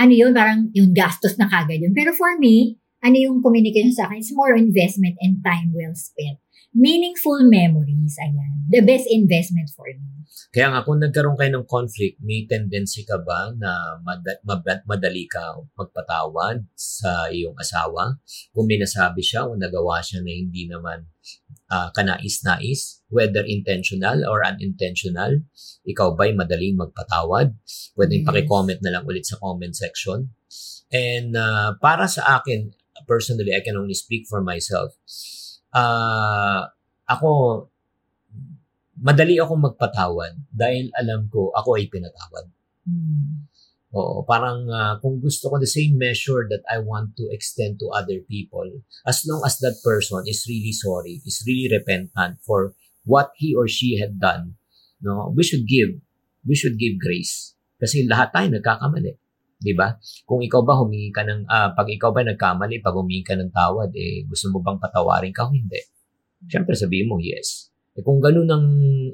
ano 0.00 0.12
yun, 0.16 0.32
parang 0.32 0.72
yung 0.72 0.96
gastos 0.96 1.36
na 1.36 1.44
kagad 1.44 1.84
yun. 1.84 1.92
Pero 1.92 2.16
for 2.16 2.40
me, 2.40 2.80
ano 3.04 3.16
yung 3.20 3.44
communication 3.44 3.92
sa 3.92 4.08
akin, 4.08 4.24
it's 4.24 4.32
more 4.32 4.56
investment 4.56 5.20
and 5.20 5.44
time 5.44 5.76
well 5.76 5.92
spent. 5.92 6.40
Meaningful 6.72 7.44
memories, 7.50 8.16
ayan. 8.22 8.64
The 8.72 8.80
best 8.80 9.04
investment 9.10 9.68
for 9.76 9.90
me. 9.90 10.20
Kaya 10.50 10.70
nga, 10.70 10.82
kung 10.86 11.02
nagkaroon 11.02 11.38
kayo 11.38 11.50
ng 11.54 11.66
conflict, 11.66 12.18
may 12.22 12.46
tendency 12.46 13.02
ka 13.02 13.18
ba 13.22 13.50
na 13.54 13.98
mad- 14.02 14.42
mad- 14.46 14.86
madali 14.86 15.26
ka 15.26 15.58
magpatawad 15.74 16.62
sa 16.74 17.30
iyong 17.30 17.54
asawa? 17.58 18.18
Kung 18.54 18.66
may 18.66 18.78
nasabi 18.78 19.22
siya 19.22 19.46
o 19.46 19.54
nagawa 19.54 20.02
siya 20.02 20.22
na 20.22 20.30
hindi 20.30 20.70
naman 20.70 21.06
ah, 21.70 21.88
kanais-nais, 21.94 23.00
whether 23.08 23.46
intentional 23.46 24.26
or 24.26 24.42
unintentional, 24.42 25.40
ikaw 25.86 26.12
ba'y 26.18 26.34
madaling 26.34 26.76
magpatawad? 26.76 27.54
Pwedeng 27.96 28.26
Yes. 28.26 28.28
pakicomment 28.28 28.80
na 28.82 28.98
lang 28.98 29.04
ulit 29.06 29.24
sa 29.24 29.38
comment 29.38 29.72
section. 29.72 30.34
And 30.90 31.38
ah, 31.38 31.78
para 31.78 32.10
sa 32.10 32.42
akin, 32.42 32.74
personally, 33.06 33.54
I 33.54 33.62
can 33.62 33.78
only 33.78 33.94
speak 33.94 34.26
for 34.26 34.42
myself. 34.42 34.94
Ah, 35.70 36.74
ako, 37.06 37.66
madali 39.00 39.40
akong 39.40 39.64
magpatawad 39.64 40.36
dahil 40.52 40.92
alam 40.94 41.26
ko 41.32 41.50
ako 41.56 41.80
ay 41.80 41.88
pinatawad. 41.88 42.46
Hmm. 42.84 43.49
Oo, 43.90 44.22
parang 44.22 44.70
ah, 44.70 44.94
kung 45.02 45.18
gusto 45.18 45.50
ko 45.50 45.58
the 45.58 45.66
same 45.66 45.98
measure 45.98 46.46
that 46.46 46.62
I 46.70 46.78
want 46.78 47.18
to 47.18 47.26
extend 47.34 47.82
to 47.82 47.90
other 47.90 48.22
people, 48.22 48.86
as 49.02 49.26
long 49.26 49.42
as 49.42 49.58
that 49.66 49.82
person 49.82 50.22
is 50.30 50.46
really 50.46 50.70
sorry, 50.70 51.18
is 51.26 51.42
really 51.42 51.66
repentant 51.66 52.38
for 52.46 52.78
what 53.02 53.34
he 53.34 53.50
or 53.50 53.66
she 53.66 53.98
had 53.98 54.22
done, 54.22 54.54
no, 55.02 55.34
we 55.34 55.42
should 55.42 55.66
give, 55.66 55.98
we 56.46 56.54
should 56.54 56.78
give 56.78 57.02
grace. 57.02 57.58
Kasi 57.82 58.06
lahat 58.06 58.30
tayo 58.30 58.46
nagkakamali. 58.54 59.18
'di 59.60 59.76
ba? 59.76 59.98
Kung 60.24 60.40
ikaw 60.40 60.64
ba 60.64 60.80
humingi 60.80 61.12
ka 61.12 61.22
ng 61.26 61.44
ah, 61.46 61.76
pag 61.76 61.90
ikaw 61.92 62.10
ba 62.10 62.24
nagkamali, 62.24 62.80
pag 62.80 62.96
humingi 62.96 63.26
ka 63.26 63.36
ng 63.36 63.52
tawad, 63.52 63.92
eh 63.92 64.24
gusto 64.24 64.48
mo 64.48 64.64
bang 64.64 64.80
patawarin 64.80 65.34
ka 65.36 65.44
o 65.46 65.52
hindi? 65.52 65.82
Siyempre 66.48 66.72
sabihin 66.72 67.12
mo 67.12 67.20
yes. 67.20 67.68
Eh 67.92 68.00
kung 68.00 68.22
ganun 68.22 68.48
ang 68.48 68.66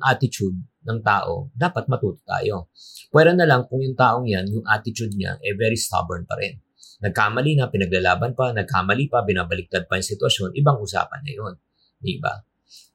attitude 0.06 0.54
ng 0.86 1.02
tao, 1.02 1.50
dapat 1.52 1.90
matuto 1.90 2.22
tayo. 2.22 2.70
Pwera 3.10 3.34
na 3.34 3.44
lang 3.44 3.66
kung 3.66 3.82
yung 3.82 3.98
taong 3.98 4.24
yan, 4.24 4.46
yung 4.46 4.62
attitude 4.64 5.12
niya, 5.18 5.34
eh 5.42 5.58
very 5.58 5.74
stubborn 5.74 6.22
pa 6.22 6.38
rin. 6.38 6.62
Nagkamali 7.02 7.58
na, 7.58 7.68
pinaglalaban 7.68 8.32
pa, 8.32 8.54
nagkamali 8.54 9.10
pa, 9.10 9.26
binabaliktad 9.26 9.84
pa 9.90 9.98
yung 9.98 10.06
sitwasyon, 10.06 10.54
ibang 10.56 10.78
usapan 10.80 11.20
na 11.26 11.32
yun. 11.34 11.54
Di 11.98 12.16
ba? 12.22 12.32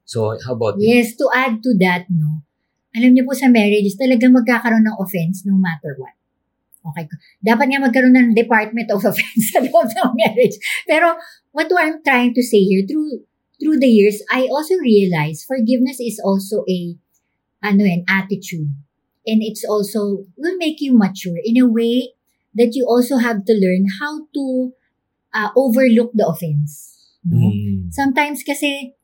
So, 0.07 0.33
how 0.39 0.55
about 0.57 0.79
you? 0.79 0.89
Yes, 0.89 1.13
to 1.19 1.29
add 1.29 1.61
to 1.61 1.75
that, 1.83 2.09
no, 2.09 2.47
alam 2.91 3.15
niyo 3.15 3.23
po 3.23 3.35
sa 3.37 3.47
marriages, 3.47 3.95
talagang 3.95 4.35
magkakaroon 4.35 4.83
ng 4.83 4.97
offense 4.99 5.47
no 5.47 5.55
matter 5.55 5.95
what. 5.95 6.15
Okay. 6.81 7.05
Dapat 7.39 7.65
nga 7.69 7.79
magkaroon 7.79 8.15
ng 8.17 8.29
Department 8.33 8.89
of 8.89 9.05
Offense 9.09 9.53
sa 9.53 9.61
loob 9.61 9.85
ng 9.85 10.11
marriage. 10.17 10.57
Pero 10.89 11.13
what 11.53 11.69
I'm 11.77 12.01
trying 12.01 12.33
to 12.33 12.41
say 12.41 12.65
here, 12.65 12.83
through 12.89 13.29
through 13.61 13.77
the 13.77 13.87
years, 13.87 14.25
I 14.33 14.49
also 14.49 14.81
realized 14.81 15.45
forgiveness 15.45 16.01
is 16.01 16.17
also 16.17 16.65
a 16.65 16.97
ano 17.61 17.85
an 17.85 18.03
attitude. 18.09 18.73
And 19.21 19.45
it's 19.45 19.61
also 19.61 20.25
will 20.37 20.57
make 20.57 20.81
you 20.81 20.97
mature 20.97 21.37
in 21.37 21.61
a 21.61 21.69
way 21.69 22.17
that 22.57 22.73
you 22.73 22.89
also 22.89 23.21
have 23.21 23.45
to 23.45 23.53
learn 23.53 23.85
how 24.01 24.25
to 24.33 24.73
uh, 25.33 25.49
overlook 25.55 26.11
the 26.13 26.25
offense. 26.27 26.97
No? 27.23 27.53
Mm. 27.53 27.93
Sometimes 27.93 28.41
kasi 28.41 28.97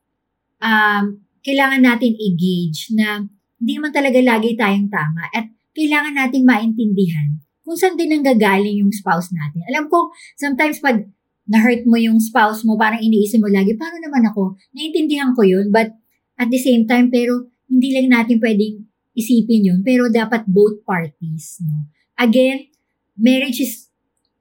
um, 0.58 1.22
kailangan 1.46 1.86
natin 1.86 2.18
i-gauge 2.18 2.92
na 2.98 3.24
hindi 3.62 3.74
man 3.78 3.94
talaga 3.94 4.18
lagi 4.18 4.58
tayong 4.58 4.90
tama 4.90 5.30
at 5.30 5.46
kailangan 5.74 6.18
nating 6.18 6.42
maintindihan 6.42 7.38
kung 7.62 7.76
saan 7.76 8.00
din 8.00 8.10
nanggagaling 8.10 8.80
yung 8.80 8.90
spouse 8.90 9.28
natin. 9.28 9.60
Alam 9.68 9.92
ko, 9.92 10.08
sometimes 10.40 10.80
pag 10.80 11.04
na-hurt 11.48 11.84
mo 11.84 12.00
yung 12.00 12.16
spouse 12.16 12.64
mo, 12.64 12.80
parang 12.80 13.00
iniisip 13.00 13.40
mo 13.40 13.48
lagi, 13.48 13.76
paano 13.76 14.00
naman 14.00 14.24
ako? 14.24 14.56
Naintindihan 14.72 15.36
ko 15.36 15.44
yun, 15.44 15.68
but 15.68 15.92
at 16.40 16.48
the 16.48 16.60
same 16.60 16.88
time, 16.88 17.12
pero 17.12 17.48
hindi 17.68 17.94
lang 17.94 18.08
natin 18.10 18.40
pwedeng 18.40 18.88
isipin 19.14 19.68
yun, 19.68 19.80
pero 19.84 20.08
dapat 20.08 20.48
both 20.48 20.82
parties. 20.82 21.60
No? 21.62 21.86
Again, 22.18 22.72
marriage 23.14 23.60
is 23.62 23.88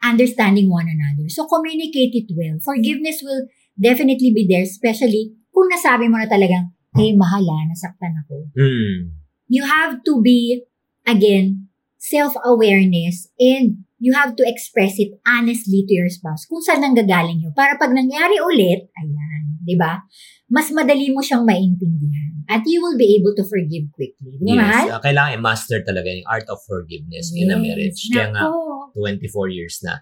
understanding 0.02 0.70
one 0.72 0.88
another. 0.88 1.28
So 1.30 1.46
communicate 1.46 2.16
it 2.16 2.30
well. 2.34 2.58
Forgiveness 2.64 3.22
will 3.22 3.50
definitely 3.78 4.32
be 4.34 4.48
there, 4.48 4.64
especially 4.64 5.36
kung 5.52 5.70
nasabi 5.70 6.10
mo 6.10 6.22
na 6.22 6.30
talagang, 6.30 6.74
hey, 6.94 7.14
mahala, 7.18 7.66
nasaktan 7.70 8.14
ako. 8.26 8.50
Mm. 8.54 9.18
You 9.50 9.64
have 9.66 10.02
to 10.06 10.22
be, 10.22 10.66
again, 11.06 11.70
self-awareness 11.98 13.34
and 13.42 13.84
you 13.98 14.14
have 14.14 14.38
to 14.38 14.44
express 14.46 15.02
it 15.02 15.18
honestly 15.26 15.82
to 15.90 15.94
your 15.94 16.10
spouse 16.14 16.46
kung 16.46 16.62
saan 16.62 16.86
nanggagaling 16.86 17.42
yun. 17.42 17.54
Para 17.58 17.76
pag 17.82 17.90
nangyari 17.90 18.38
ulit, 18.38 18.94
ayan, 18.94 19.27
di 19.68 19.76
ba? 19.76 20.00
Mas 20.48 20.72
madali 20.72 21.12
mo 21.12 21.20
siyang 21.20 21.44
maintindihan. 21.44 22.48
At 22.48 22.64
you 22.64 22.80
will 22.80 22.96
be 22.96 23.20
able 23.20 23.36
to 23.36 23.44
forgive 23.44 23.92
quickly. 23.92 24.40
Di 24.40 24.56
ba? 24.56 24.88
Yes, 24.88 24.96
uh, 24.96 25.04
kailangan 25.04 25.36
i-master 25.36 25.84
talaga 25.84 26.08
yung 26.08 26.24
art 26.32 26.48
of 26.48 26.64
forgiveness 26.64 27.36
in 27.36 27.52
a 27.52 27.60
Yes. 27.60 27.64
marriage. 27.68 28.00
Kaya 28.08 28.32
nga, 28.32 28.48
Nako. 28.48 28.96
24 28.96 29.52
years 29.52 29.84
na. 29.84 30.00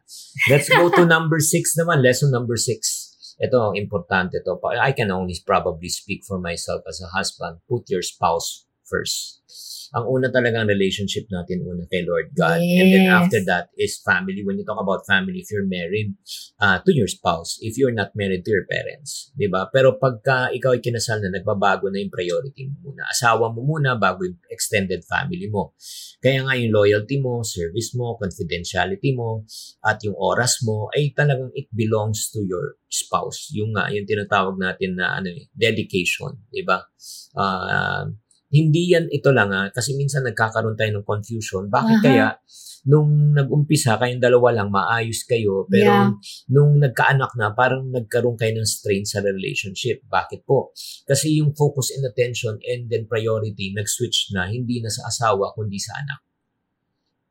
Let's 0.48 0.70
go 0.70 0.88
to 0.94 1.04
number 1.10 1.42
6 1.42 1.74
naman, 1.82 2.06
lesson 2.06 2.30
number 2.30 2.56
6. 2.56 3.42
Ito, 3.42 3.74
importante 3.76 4.40
to. 4.46 4.56
I 4.80 4.94
can 4.94 5.10
only 5.12 5.36
probably 5.44 5.90
speak 5.90 6.24
for 6.24 6.40
myself 6.40 6.86
as 6.88 7.02
a 7.04 7.12
husband. 7.12 7.60
Put 7.68 7.90
your 7.92 8.06
spouse 8.06 8.64
first. 8.88 9.42
Ang 9.96 10.10
una 10.12 10.28
talagang 10.34 10.68
relationship 10.68 11.30
natin, 11.32 11.64
una 11.64 11.86
kay 11.88 12.04
Lord 12.04 12.34
God. 12.36 12.60
And 12.60 12.90
then 12.92 13.06
Yes. 13.08 13.16
after 13.16 13.40
that 13.48 13.72
is 13.80 13.96
family. 14.02 14.42
When 14.44 14.58
you 14.60 14.66
talk 14.68 14.82
about 14.82 15.06
family, 15.08 15.40
if 15.40 15.48
you're 15.54 15.64
married, 15.68 16.18
uh, 16.60 16.82
to 16.84 16.92
your 16.92 17.08
spouse. 17.08 17.56
If 17.62 17.78
you're 17.80 17.94
not 17.96 18.12
married, 18.18 18.44
to 18.44 18.52
your 18.52 18.68
parents. 18.68 19.32
'di 19.38 19.48
ba 19.48 19.70
Pero 19.72 19.96
pagka 19.96 20.52
ikaw 20.52 20.76
ay 20.76 20.82
kinasal 20.84 21.22
na, 21.24 21.32
nagbabago 21.32 21.88
na 21.88 22.02
yung 22.02 22.12
priority 22.12 22.68
mo 22.68 22.92
muna. 22.92 23.08
Asawa 23.08 23.54
mo 23.54 23.62
muna 23.64 23.96
bago 23.96 24.26
yung 24.28 24.36
extended 24.52 25.06
family 25.08 25.48
mo. 25.48 25.78
Kaya 26.20 26.44
nga 26.44 26.58
yung 26.58 26.74
loyalty 26.76 27.22
mo, 27.22 27.46
service 27.46 27.94
mo, 27.96 28.18
confidentiality 28.20 29.14
mo, 29.16 29.46
at 29.86 30.02
yung 30.04 30.18
oras 30.18 30.60
mo, 30.66 30.90
ay 30.98 31.14
talagang 31.16 31.54
it 31.56 31.70
belongs 31.72 32.34
to 32.34 32.42
your 32.44 32.76
spouse. 32.90 33.54
Yung 33.54 33.72
nga, 33.78 33.88
yung 33.94 34.10
tinatawag 34.10 34.58
natin 34.60 34.98
na 35.00 35.22
ano 35.22 35.30
eh, 35.32 35.48
dedication. 35.56 36.36
'di 36.52 36.66
ba 36.68 36.82
Ah, 37.36 38.08
hindi 38.56 38.96
yan 38.96 39.12
ito 39.12 39.36
lang 39.36 39.52
ah, 39.52 39.68
kasi 39.76 40.00
minsan 40.00 40.24
nagkakaroon 40.24 40.80
tayo 40.80 40.96
ng 40.96 41.06
confusion. 41.06 41.68
Bakit 41.68 41.98
Aha. 42.00 42.06
kaya 42.06 42.26
nung 42.86 43.34
nag-umpisa 43.34 43.98
kayong 43.98 44.22
dalawa 44.22 44.62
lang, 44.62 44.70
maayos 44.70 45.26
kayo, 45.26 45.66
pero 45.66 45.90
Yeah. 45.90 46.14
nung 46.54 46.78
nagkaanak 46.78 47.34
na, 47.34 47.50
parang 47.58 47.90
nagkaroon 47.90 48.38
kayo 48.38 48.54
ng 48.62 48.70
strain 48.70 49.02
sa 49.02 49.26
relationship. 49.26 50.06
Bakit 50.06 50.46
po? 50.46 50.70
Kasi 51.10 51.42
yung 51.42 51.58
focus 51.58 51.90
and 51.98 52.06
attention 52.06 52.62
and 52.62 52.86
then 52.86 53.10
priority, 53.10 53.74
nag-switch 53.74 54.30
na, 54.38 54.46
hindi 54.54 54.86
na 54.86 54.94
sa 54.94 55.10
asawa, 55.10 55.58
kundi 55.58 55.82
sa 55.82 55.98
anak. 55.98 56.22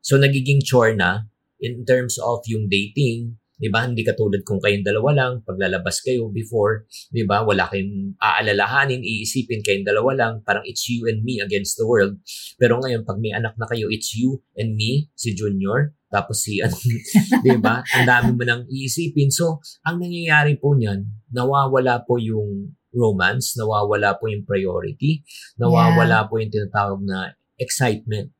So, 0.03 0.19
nagiging 0.19 0.59
chore 0.59 0.91
na 0.91 1.23
in 1.63 1.87
terms 1.87 2.19
of 2.19 2.43
yung 2.51 2.67
dating, 2.67 3.39
di 3.55 3.71
ba? 3.71 3.87
Hindi 3.87 4.03
katulad 4.03 4.43
kung 4.43 4.59
kayong 4.59 4.83
dalawa 4.83 5.09
lang, 5.15 5.33
paglalabas 5.47 6.03
kayo 6.03 6.27
before, 6.27 6.87
di 7.11 7.23
ba? 7.23 7.43
Wala 7.43 7.67
kayong 7.71 8.19
aalalahanin, 8.19 8.99
iisipin 8.99 9.63
kayong 9.63 9.87
dalawa 9.87 10.11
lang, 10.15 10.33
parang 10.43 10.63
it's 10.67 10.87
you 10.91 11.07
and 11.07 11.23
me 11.23 11.39
against 11.39 11.79
the 11.79 11.87
world. 11.87 12.19
Pero 12.59 12.79
ngayon, 12.83 13.07
pag 13.07 13.19
may 13.19 13.31
anak 13.31 13.55
na 13.55 13.67
kayo, 13.67 13.87
it's 13.87 14.11
you 14.15 14.43
and 14.59 14.75
me, 14.75 15.07
si 15.15 15.31
Junior, 15.31 15.95
tapos 16.11 16.43
si, 16.43 16.59
ano, 16.59 16.75
di 17.45 17.55
ba? 17.59 17.83
Ang 17.95 18.07
dami 18.07 18.29
mo 18.35 18.43
nang 18.43 18.63
iisipin. 18.67 19.31
So, 19.31 19.63
ang 19.87 19.99
nangyayari 20.03 20.59
po 20.59 20.75
niyan, 20.75 21.07
nawawala 21.31 22.03
po 22.03 22.19
yung 22.19 22.75
romance, 22.95 23.59
nawawala 23.59 24.15
po 24.15 24.31
yung 24.31 24.47
priority, 24.47 25.23
nawawala 25.59 26.27
po 26.31 26.39
yung 26.39 26.51
tinatawag 26.51 27.03
na 27.03 27.35
excitement. 27.59 28.31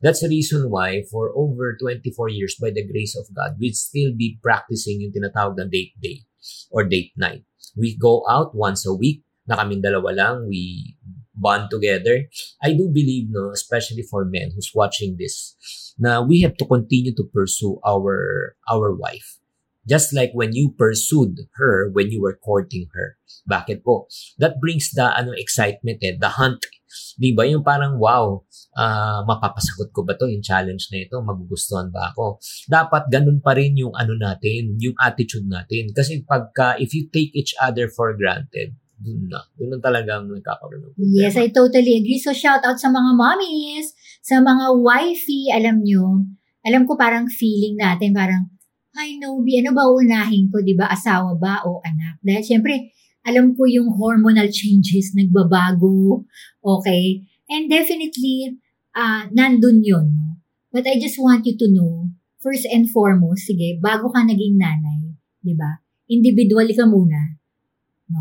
That's 0.00 0.20
the 0.20 0.28
reason 0.28 0.70
why 0.70 1.04
for 1.10 1.32
over 1.36 1.76
24 1.80 2.28
years, 2.30 2.56
by 2.60 2.70
the 2.70 2.86
grace 2.86 3.16
of 3.16 3.28
God, 3.34 3.56
we'd 3.58 3.76
still 3.76 4.12
be 4.16 4.38
practicing 4.42 5.00
yung 5.00 5.12
tinatawag 5.12 5.56
na 5.56 5.64
date 5.64 5.94
day 6.00 6.24
or 6.70 6.84
date 6.84 7.12
night. 7.16 7.44
We 7.76 7.96
go 7.96 8.24
out 8.28 8.54
once 8.54 8.86
a 8.86 8.94
week, 8.94 9.22
na 9.48 9.56
kaming 9.56 9.84
dalawa 9.84 10.12
lang, 10.12 10.36
we 10.48 10.94
bond 11.34 11.70
together. 11.70 12.28
I 12.62 12.74
do 12.74 12.92
believe, 12.92 13.28
no, 13.30 13.50
especially 13.50 14.02
for 14.02 14.24
men 14.24 14.52
who's 14.54 14.72
watching 14.74 15.16
this, 15.16 15.56
na 15.98 16.20
we 16.20 16.42
have 16.42 16.56
to 16.58 16.66
continue 16.66 17.14
to 17.16 17.24
pursue 17.24 17.80
our 17.86 18.54
our 18.68 18.92
wife. 18.92 19.40
Just 19.88 20.12
like 20.12 20.36
when 20.36 20.52
you 20.52 20.76
pursued 20.76 21.48
her 21.56 21.88
when 21.88 22.12
you 22.12 22.20
were 22.20 22.36
courting 22.36 22.92
her. 22.92 23.16
Bakit 23.48 23.88
po? 23.88 24.04
That 24.36 24.60
brings 24.60 24.92
the 24.92 25.08
ano 25.16 25.32
excitement 25.32 26.04
eh, 26.04 26.20
the 26.20 26.36
hunt. 26.36 26.68
'Di 27.16 27.36
ba? 27.36 27.44
Yung 27.48 27.64
parang 27.64 28.00
wow, 28.00 28.40
ah 28.76 29.22
mapapasagot 29.26 29.92
ko 29.92 30.02
ba 30.04 30.16
to 30.16 30.28
yung 30.28 30.44
challenge 30.44 30.88
na 30.90 31.04
ito? 31.04 31.20
Magugustuhan 31.20 31.92
ba 31.92 32.12
ako? 32.12 32.40
Dapat 32.68 33.12
ganun 33.12 33.38
pa 33.44 33.54
rin 33.56 33.76
yung 33.76 33.92
ano 33.92 34.16
natin, 34.16 34.76
yung 34.80 34.96
attitude 34.98 35.46
natin. 35.46 35.92
Kasi 35.92 36.24
pagka 36.24 36.80
if 36.80 36.92
you 36.96 37.08
take 37.12 37.32
each 37.36 37.52
other 37.60 37.88
for 37.92 38.16
granted, 38.16 38.76
dun 38.98 39.30
na. 39.30 39.40
Dun 39.54 39.70
na 39.72 39.78
talagang 39.78 40.26
nagkakaroon 40.26 40.82
ng 40.82 40.92
problema. 40.94 41.14
Yes, 41.14 41.38
I 41.38 41.54
totally 41.54 42.02
agree. 42.02 42.18
So, 42.18 42.34
shout 42.34 42.66
out 42.66 42.82
sa 42.82 42.90
mga 42.90 43.14
mommies, 43.14 43.94
sa 44.20 44.42
mga 44.42 44.74
wifey, 44.74 45.54
alam 45.54 45.86
nyo, 45.86 46.26
alam 46.66 46.82
ko 46.84 46.98
parang 46.98 47.30
feeling 47.30 47.78
natin, 47.78 48.10
parang, 48.10 48.50
ay, 48.98 49.14
Nobi, 49.22 49.62
ano 49.62 49.70
ba 49.70 49.86
unahin 49.86 50.50
ko, 50.50 50.58
di 50.58 50.74
ba? 50.74 50.90
Asawa 50.90 51.38
ba 51.38 51.62
o 51.62 51.78
anak? 51.86 52.18
Dahil 52.18 52.42
syempre, 52.42 52.90
alam 53.28 53.52
ko 53.52 53.68
yung 53.68 53.92
hormonal 54.00 54.48
changes, 54.48 55.12
nagbabago, 55.12 56.24
okay? 56.64 57.22
And 57.52 57.68
definitely, 57.68 58.56
ah 58.96 59.28
nandun 59.28 59.84
yun. 59.84 60.40
But 60.72 60.88
I 60.88 60.96
just 60.96 61.20
want 61.20 61.44
you 61.44 61.56
to 61.60 61.66
know, 61.68 62.12
first 62.40 62.64
and 62.68 62.88
foremost, 62.88 63.48
sige, 63.48 63.76
bago 63.84 64.08
ka 64.08 64.24
naging 64.24 64.56
nanay, 64.56 65.12
di 65.44 65.52
ba? 65.52 65.84
Individually 66.08 66.72
ka 66.72 66.88
muna. 66.88 67.36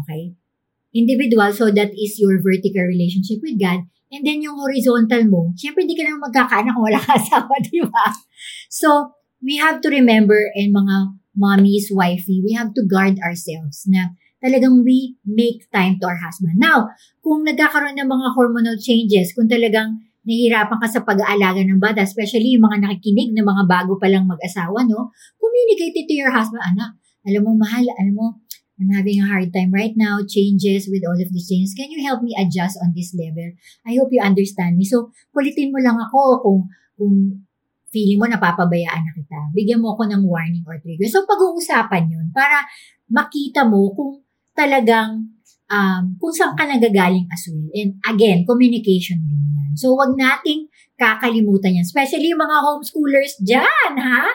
Okay? 0.03 0.35
individual, 0.97 1.53
so 1.53 1.69
that 1.69 1.93
is 1.93 2.17
your 2.17 2.41
vertical 2.41 2.81
relationship 2.81 3.37
with 3.45 3.61
God. 3.61 3.85
And 4.09 4.25
then 4.25 4.41
yung 4.41 4.57
horizontal 4.57 5.29
mo, 5.29 5.53
syempre 5.53 5.85
hindi 5.85 5.93
ka 5.93 6.07
naman 6.07 6.31
magkakaanak 6.31 6.73
kung 6.73 6.85
wala 6.89 7.01
ka 7.01 7.19
asawa, 7.19 7.53
di 7.65 7.83
ba? 7.85 8.07
So, 8.71 9.13
we 9.43 9.61
have 9.61 9.83
to 9.85 9.89
remember, 9.93 10.49
and 10.57 10.73
mga 10.73 10.95
mommies, 11.37 11.93
wifey, 11.93 12.41
we 12.41 12.57
have 12.57 12.73
to 12.73 12.81
guard 12.87 13.21
ourselves 13.21 13.85
na 13.85 14.15
talagang 14.37 14.85
we 14.85 15.17
make 15.25 15.65
time 15.73 15.97
to 15.97 16.05
our 16.05 16.19
husband. 16.21 16.57
Now, 16.61 16.93
kung 17.21 17.45
nagkakaroon 17.45 17.97
ng 17.97 18.09
mga 18.09 18.27
hormonal 18.37 18.77
changes, 18.77 19.33
kung 19.33 19.49
talagang 19.49 19.97
nahihirapan 20.27 20.77
ka 20.83 20.87
sa 20.91 21.01
pag-aalaga 21.07 21.63
ng 21.63 21.79
bata, 21.79 22.03
especially 22.03 22.59
yung 22.59 22.67
mga 22.67 22.83
nakikinig 22.83 23.31
na 23.31 23.47
mga 23.47 23.63
bago 23.63 23.95
pa 23.95 24.11
lang 24.11 24.27
mag-asawa, 24.27 24.83
no? 24.83 25.15
Communicate 25.39 26.03
it 26.03 26.05
to 26.11 26.15
your 26.19 26.35
husband, 26.35 26.59
anak. 26.59 26.99
Alam 27.23 27.47
mo, 27.47 27.51
mahal, 27.63 27.87
alam 27.95 28.13
mo, 28.13 28.27
I'm 28.77 28.93
having 28.93 29.23
a 29.23 29.25
hard 29.25 29.49
time 29.55 29.73
right 29.73 29.95
now, 29.97 30.21
changes 30.21 30.85
with 30.85 31.01
all 31.01 31.17
of 31.17 31.31
these 31.33 31.49
changes. 31.49 31.73
Can 31.73 31.89
you 31.89 32.05
help 32.05 32.21
me 32.21 32.37
adjust 32.37 32.77
on 32.77 32.93
this 32.93 33.15
level? 33.17 33.57
I 33.87 33.97
hope 33.97 34.13
you 34.13 34.21
understand 34.21 34.77
me. 34.77 34.85
So, 34.85 35.15
kulitin 35.33 35.73
mo 35.73 35.81
lang 35.81 35.97
ako 35.97 36.45
kung, 36.45 36.59
kung 36.93 37.15
feeling 37.89 38.19
mo 38.21 38.27
napapabayaan 38.29 39.01
na 39.01 39.11
kita. 39.15 39.39
Bigyan 39.55 39.81
mo 39.81 39.95
ako 39.95 40.11
ng 40.11 40.21
warning 40.27 40.61
or 40.67 40.77
trigger. 40.77 41.09
So, 41.09 41.25
pag-uusapan 41.25 42.11
yun 42.11 42.29
para 42.35 42.67
makita 43.09 43.65
mo 43.65 43.89
kung 43.95 44.26
talagang 44.57 45.37
um, 45.69 46.03
kung 46.17 46.33
saan 46.33 46.57
ka 46.57 46.65
nagagaling 46.65 47.29
as 47.29 47.45
well. 47.53 47.69
And 47.77 48.01
again, 48.09 48.43
communication 48.49 49.21
din 49.29 49.53
yan. 49.53 49.71
So, 49.77 49.93
wag 49.93 50.17
nating 50.17 50.73
kakalimutan 50.97 51.77
yan. 51.77 51.85
Especially 51.85 52.33
yung 52.33 52.41
mga 52.41 52.57
homeschoolers 52.65 53.37
dyan, 53.45 53.93
ha? 54.01 54.25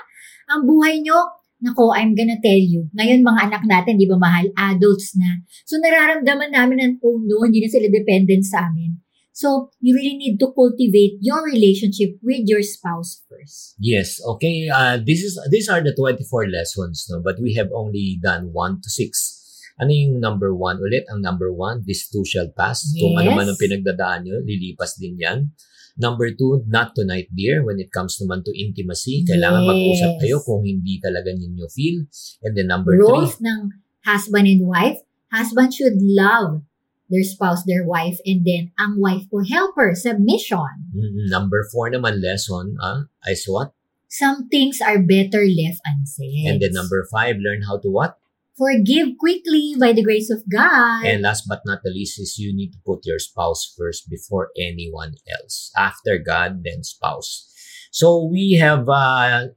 Ang 0.54 0.62
buhay 0.70 1.02
nyo, 1.02 1.42
Nako, 1.62 1.94
I'm 1.94 2.18
gonna 2.18 2.42
tell 2.42 2.58
you. 2.58 2.90
Ngayon, 2.98 3.22
mga 3.22 3.40
anak 3.46 3.62
natin, 3.70 3.94
di 3.94 4.10
ba 4.10 4.18
mahal, 4.18 4.50
adults 4.58 5.14
na. 5.14 5.46
So, 5.62 5.78
nararamdaman 5.78 6.50
namin 6.50 6.78
ng, 6.82 6.94
oh 7.06 7.22
no, 7.22 7.46
hindi 7.46 7.62
na 7.62 7.70
sila 7.70 7.86
dependent 7.86 8.42
sa 8.42 8.66
amin. 8.66 8.98
So, 9.30 9.70
you 9.78 9.94
really 9.94 10.18
need 10.18 10.42
to 10.42 10.50
cultivate 10.50 11.22
your 11.22 11.46
relationship 11.46 12.18
with 12.18 12.50
your 12.50 12.66
spouse 12.66 13.22
first. 13.30 13.78
Yes, 13.78 14.18
okay. 14.36 14.68
Uh, 14.68 14.98
this 15.00 15.22
is 15.22 15.38
these 15.54 15.70
are 15.70 15.80
the 15.80 15.94
24 15.94 16.50
lessons, 16.50 17.06
no? 17.08 17.22
But 17.22 17.38
we 17.38 17.54
have 17.54 17.70
only 17.70 18.18
done 18.18 18.50
1 18.50 18.82
to 18.82 18.90
6. 18.90 19.41
Ano 19.80 19.90
yung 19.90 20.20
number 20.20 20.52
1 20.52 20.80
ulit? 20.80 21.08
Ang 21.08 21.24
number 21.24 21.48
1, 21.52 21.84
this 21.88 22.08
too 22.08 22.24
shall 22.24 22.48
pass. 22.52 22.84
Kung 22.96 23.16
ano 23.16 23.32
Yes. 23.32 23.36
man 23.38 23.48
ang 23.48 23.60
pinagdadaan 23.60 24.18
nyo, 24.26 24.36
lilipas 24.44 24.96
din 25.00 25.16
yan. 25.16 25.52
Number 25.96 26.32
2, 26.32 26.68
not 26.72 26.96
tonight, 26.96 27.28
dear. 27.36 27.60
When 27.64 27.76
it 27.76 27.92
comes 27.92 28.16
naman 28.16 28.44
to 28.48 28.52
intimacy, 28.56 29.24
kailangan 29.28 29.64
Yes. 29.64 29.68
mag-usap 29.68 30.12
kayo 30.24 30.36
kung 30.40 30.64
hindi 30.64 30.96
talaga 31.00 31.32
ninyo 31.36 31.68
feel. 31.68 32.08
And 32.44 32.56
then 32.56 32.68
number 32.72 32.96
3, 32.96 33.04
Roles 33.04 33.36
ng 33.40 33.60
husband 34.04 34.48
and 34.48 34.64
wife. 34.64 35.00
Husband 35.32 35.72
should 35.72 35.96
love 36.00 36.64
their 37.12 37.24
spouse, 37.24 37.64
their 37.68 37.84
wife, 37.84 38.16
and 38.24 38.40
then 38.44 38.72
ang 38.80 38.96
wife 38.96 39.28
po 39.28 39.44
help 39.44 39.76
her, 39.76 39.92
submission. 39.92 40.88
Mm, 40.96 41.28
Number 41.28 41.64
four 41.68 41.92
naman 41.92 42.24
lesson 42.24 42.76
ah, 42.80 43.08
is 43.28 43.44
what? 43.44 43.76
Some 44.08 44.48
things 44.48 44.80
are 44.80 45.00
better 45.00 45.44
left 45.44 45.80
unsaid. 45.84 46.48
And 46.48 46.56
then 46.60 46.72
number 46.72 47.04
five, 47.08 47.36
learn 47.40 47.64
how 47.68 47.80
to 47.80 47.88
what? 47.88 48.16
Forgive 48.58 49.16
quickly 49.16 49.74
by 49.80 49.92
the 49.92 50.04
grace 50.04 50.28
of 50.28 50.44
God. 50.44 51.08
And 51.08 51.22
last 51.22 51.48
but 51.48 51.64
not 51.64 51.80
the 51.82 51.90
least 51.90 52.20
is 52.20 52.36
you 52.38 52.54
need 52.54 52.72
to 52.72 52.80
put 52.84 53.06
your 53.08 53.18
spouse 53.18 53.72
first 53.76 54.08
before 54.08 54.50
anyone 54.60 55.16
else. 55.40 55.72
After 55.76 56.18
God, 56.18 56.60
then 56.64 56.84
spouse. 56.84 57.48
So 57.92 58.28
we 58.28 58.60
have 58.60 58.88
uh, 58.88 59.52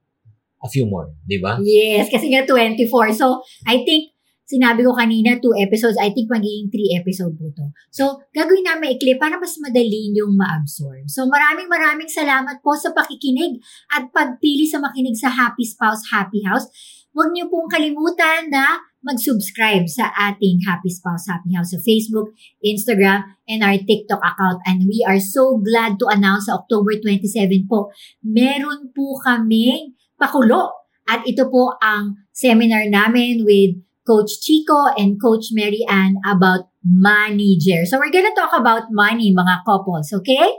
a 0.66 0.70
few 0.72 0.90
more, 0.90 1.14
di 1.28 1.38
ba? 1.38 1.62
Yes, 1.62 2.10
kasi 2.10 2.34
nga 2.34 2.48
24. 2.48 3.14
So, 3.14 3.46
I 3.70 3.86
think, 3.86 4.16
sinabi 4.46 4.86
ko 4.86 4.98
kanina, 4.98 5.38
two 5.42 5.54
episodes. 5.58 5.98
I 6.02 6.10
think 6.10 6.30
magiging 6.30 6.74
three 6.74 6.94
episode 6.98 7.38
po 7.38 7.54
to. 7.54 7.70
So, 7.94 8.26
gagawin 8.34 8.66
namin 8.66 8.98
ikli 8.98 9.18
para 9.18 9.38
mas 9.38 9.58
madali 9.62 10.14
yung 10.14 10.34
ma-absorb. 10.38 11.06
So, 11.10 11.30
maraming 11.30 11.70
maraming 11.70 12.10
salamat 12.10 12.62
po 12.66 12.74
sa 12.78 12.94
pakikinig 12.94 13.62
at 13.94 14.10
pagpili 14.10 14.66
sa 14.66 14.82
makinig 14.82 15.18
sa 15.18 15.30
Happy 15.34 15.66
Spouse, 15.66 16.10
Happy 16.10 16.42
House. 16.46 16.70
Huwag 17.16 17.32
niyo 17.32 17.48
pong 17.48 17.72
kalimutan 17.72 18.52
na 18.52 18.76
mag-subscribe 19.00 19.88
sa 19.88 20.12
ating 20.12 20.68
Happy 20.68 20.92
Spouse, 20.92 21.32
Happy 21.32 21.56
House 21.56 21.72
sa 21.72 21.80
Facebook, 21.80 22.36
Instagram, 22.60 23.24
and 23.48 23.64
our 23.64 23.80
TikTok 23.80 24.20
account. 24.20 24.60
And 24.68 24.84
we 24.84 25.00
are 25.08 25.24
so 25.24 25.56
glad 25.64 25.96
to 26.04 26.12
announce 26.12 26.52
sa 26.52 26.60
October 26.60 27.00
27 27.00 27.72
po, 27.72 27.88
meron 28.20 28.92
po 28.92 29.16
kaming 29.24 29.96
pakulo. 30.20 30.76
At 31.08 31.24
ito 31.24 31.48
po 31.48 31.80
ang 31.80 32.20
seminar 32.36 32.92
namin 32.92 33.48
with 33.48 33.80
Coach 34.04 34.44
Chico 34.44 34.92
and 35.00 35.16
Coach 35.16 35.56
Mary 35.56 35.88
Ann 35.88 36.20
about 36.28 36.68
manager. 36.84 37.88
So 37.88 37.96
we're 37.96 38.12
gonna 38.12 38.36
talk 38.36 38.52
about 38.52 38.92
money, 38.92 39.32
mga 39.32 39.64
couples, 39.64 40.12
okay? 40.12 40.52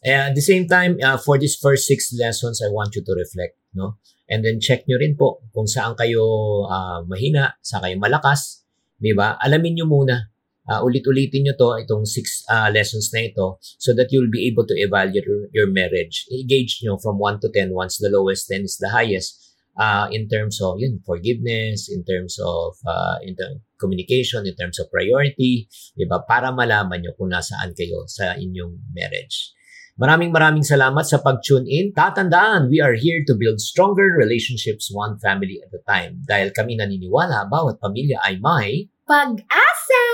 And 0.00 0.32
at 0.32 0.34
the 0.38 0.40
same 0.40 0.64
time, 0.64 0.96
uh, 1.04 1.20
for 1.20 1.36
these 1.36 1.58
first 1.58 1.84
six 1.84 2.16
lessons, 2.16 2.64
I 2.64 2.72
want 2.72 2.96
you 2.96 3.04
to 3.04 3.12
reflect, 3.12 3.60
no? 3.74 4.00
And 4.28 4.44
then 4.44 4.60
check 4.60 4.84
nyo 4.84 5.00
rin 5.00 5.16
po 5.16 5.40
kung 5.56 5.64
saan 5.64 5.96
kayo 5.96 6.22
uh, 6.68 7.00
mahina, 7.08 7.56
saan 7.64 7.80
kayo 7.80 7.96
malakas, 7.96 8.68
di 9.00 9.16
ba? 9.16 9.40
Alamin 9.40 9.80
nyo 9.80 9.88
muna. 9.88 10.28
Uh, 10.68 10.84
ulit-ulitin 10.84 11.48
nyo 11.48 11.56
to, 11.56 11.80
itong 11.80 12.04
six 12.04 12.44
uh, 12.52 12.68
lessons 12.68 13.08
na 13.16 13.24
ito, 13.24 13.56
so 13.80 13.96
that 13.96 14.12
you'll 14.12 14.28
be 14.28 14.44
able 14.44 14.68
to 14.68 14.76
evaluate 14.76 15.24
your, 15.56 15.64
marriage. 15.64 16.28
I-gauge 16.28 16.84
nyo 16.84 17.00
from 17.00 17.16
1 17.16 17.40
to 17.40 17.48
10, 17.48 17.72
once 17.72 17.96
the 17.96 18.12
lowest, 18.12 18.52
10 18.52 18.68
is 18.68 18.76
the 18.76 18.92
highest, 18.92 19.48
uh, 19.80 20.12
in 20.12 20.28
terms 20.28 20.60
of 20.60 20.76
yun, 20.76 21.00
forgiveness, 21.08 21.88
in 21.88 22.04
terms 22.04 22.36
of 22.44 22.76
uh, 22.84 23.16
in 23.24 23.32
term, 23.32 23.64
communication, 23.80 24.44
in 24.44 24.52
terms 24.60 24.76
of 24.76 24.92
priority, 24.92 25.72
di 25.96 26.04
ba? 26.04 26.20
Para 26.28 26.52
malaman 26.52 27.00
nyo 27.00 27.16
kung 27.16 27.32
nasaan 27.32 27.72
kayo 27.72 28.04
sa 28.04 28.36
inyong 28.36 28.76
marriage. 28.92 29.56
Maraming 29.98 30.30
maraming 30.30 30.62
salamat 30.62 31.02
sa 31.02 31.18
pag-tune 31.18 31.66
in. 31.66 31.90
Tatandaan, 31.90 32.70
we 32.70 32.78
are 32.78 32.94
here 32.94 33.26
to 33.26 33.34
build 33.34 33.58
stronger 33.58 34.14
relationships 34.14 34.94
one 34.94 35.18
family 35.18 35.58
at 35.58 35.74
a 35.74 35.82
time. 35.82 36.22
Dahil 36.22 36.54
kami 36.54 36.78
naniniwala, 36.78 37.50
bawat 37.50 37.82
pamilya 37.82 38.22
ay 38.22 38.38
may 38.38 38.86
Pag-asa! 39.02 40.04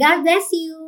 God 0.00 0.24
bless 0.24 0.48
you! 0.56 0.87